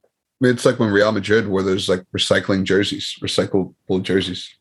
[0.04, 0.08] I
[0.46, 4.54] mean, it's like when Real Madrid, where there's like recycling jerseys, recyclable jerseys.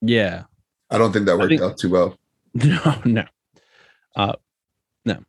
[0.00, 0.44] Yeah.
[0.90, 2.18] I don't think that worked think- out too well.
[2.54, 3.24] No, no.
[4.16, 4.32] Uh
[5.04, 5.14] no.
[5.14, 5.22] All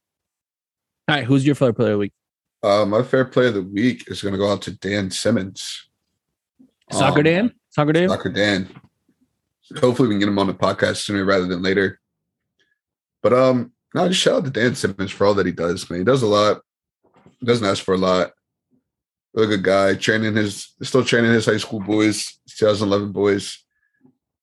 [1.09, 2.13] right, who's your favorite player of the week?
[2.63, 5.88] Uh, my fair play of the week is going to go out to Dan Simmons.
[6.91, 7.53] Soccer Um, Dan?
[7.69, 8.09] Soccer Dan?
[8.09, 8.69] Soccer Dan.
[9.79, 11.99] Hopefully, we can get him on the podcast sooner rather than later.
[13.21, 15.89] But um, no, just shout out to Dan Simmons for all that he does.
[15.89, 16.61] Man, he does a lot.
[17.43, 18.31] Doesn't ask for a lot.
[19.33, 19.93] Really good guy.
[19.95, 23.63] Training his, still training his high school boys, 2011 boys.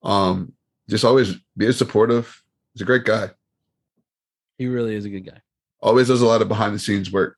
[0.04, 0.52] Um,
[0.88, 2.40] just always be supportive.
[2.72, 3.30] He's a great guy.
[4.58, 5.40] He really is a good guy.
[5.80, 7.36] Always does a lot of behind the scenes work.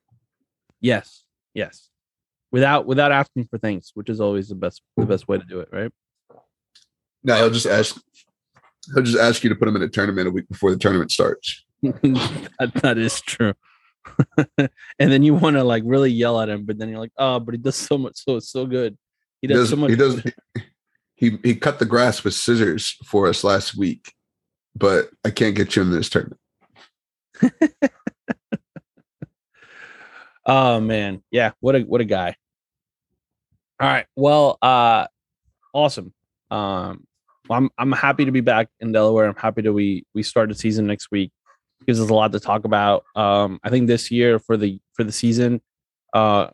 [0.79, 1.23] Yes.
[1.53, 1.88] Yes.
[2.51, 5.59] Without without asking for things, which is always the best the best way to do
[5.59, 5.91] it, right?
[7.23, 7.99] Now he'll just ask.
[8.93, 11.11] He'll just ask you to put him in a tournament a week before the tournament
[11.11, 11.63] starts.
[11.83, 13.53] that, that is true.
[14.57, 17.39] and then you want to like really yell at him, but then you're like, oh,
[17.39, 18.97] but he does so much, so it's so good.
[19.41, 19.69] He He does, does.
[19.71, 19.89] so much.
[19.91, 20.23] He does.
[21.15, 24.13] He he cut the grass with scissors for us last week,
[24.73, 26.39] but I can't get you in this tournament.
[30.49, 32.35] Oh man, yeah, what a what a guy.
[33.79, 35.05] All right, well, uh,
[35.75, 36.11] awesome.
[36.49, 37.05] Um,
[37.51, 39.27] I'm I'm happy to be back in Delaware.
[39.27, 41.31] I'm happy that we we start the season next week.
[41.85, 43.05] Gives us a lot to talk about.
[43.15, 45.61] Um, I think this year for the for the season,
[46.15, 46.47] uh,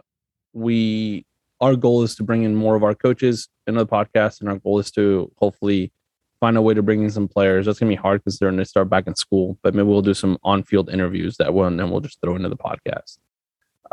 [0.51, 1.25] we
[1.61, 4.57] our goal is to bring in more of our coaches into the podcast, and our
[4.57, 5.93] goal is to hopefully
[6.41, 7.65] find a way to bring in some players.
[7.65, 10.13] That's gonna be hard because they're gonna start back in school, but maybe we'll do
[10.13, 13.19] some on-field interviews that one, and we'll just throw into the podcast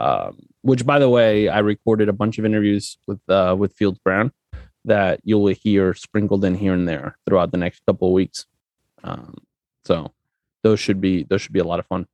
[0.07, 0.33] um,
[0.63, 4.27] which by the way i recorded a bunch of interviews with uh, with fields brown
[4.85, 8.39] that you'll hear sprinkled in here and there throughout the next couple of weeks
[9.05, 9.35] um,
[9.85, 9.97] so
[10.65, 12.07] those should be those should be a lot of fun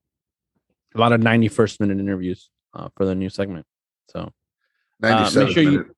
[0.94, 3.66] a lot of 91st minute interviews uh, for the new segment
[4.10, 4.30] so
[5.00, 5.94] Ninety seventh sure you-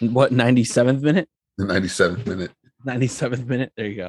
[0.00, 0.12] minute.
[0.14, 1.28] what 97th minute
[1.58, 2.50] The ninety seventh minute.
[2.86, 3.70] 97th minute.
[3.76, 4.06] There you go.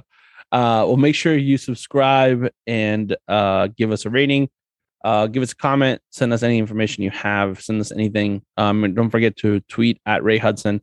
[0.54, 4.50] Uh, well, make sure you subscribe and uh, give us a rating.
[5.04, 6.02] Uh, give us a comment.
[6.12, 7.62] Send us any information you have.
[7.62, 8.44] Send us anything.
[8.58, 10.82] Um, and don't forget to tweet at Ray Hudson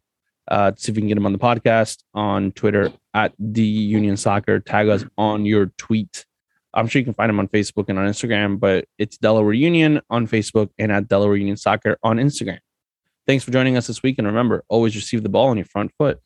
[0.48, 3.62] uh, to see if we can get him on the podcast on Twitter at the
[3.62, 4.60] Union Soccer.
[4.60, 6.26] Tag us on your tweet.
[6.74, 10.00] I'm sure you can find him on Facebook and on Instagram, but it's Delaware Union
[10.10, 12.58] on Facebook and at Delaware Union Soccer on Instagram.
[13.26, 14.16] Thanks for joining us this week.
[14.18, 16.20] And remember, always receive the ball on your front foot.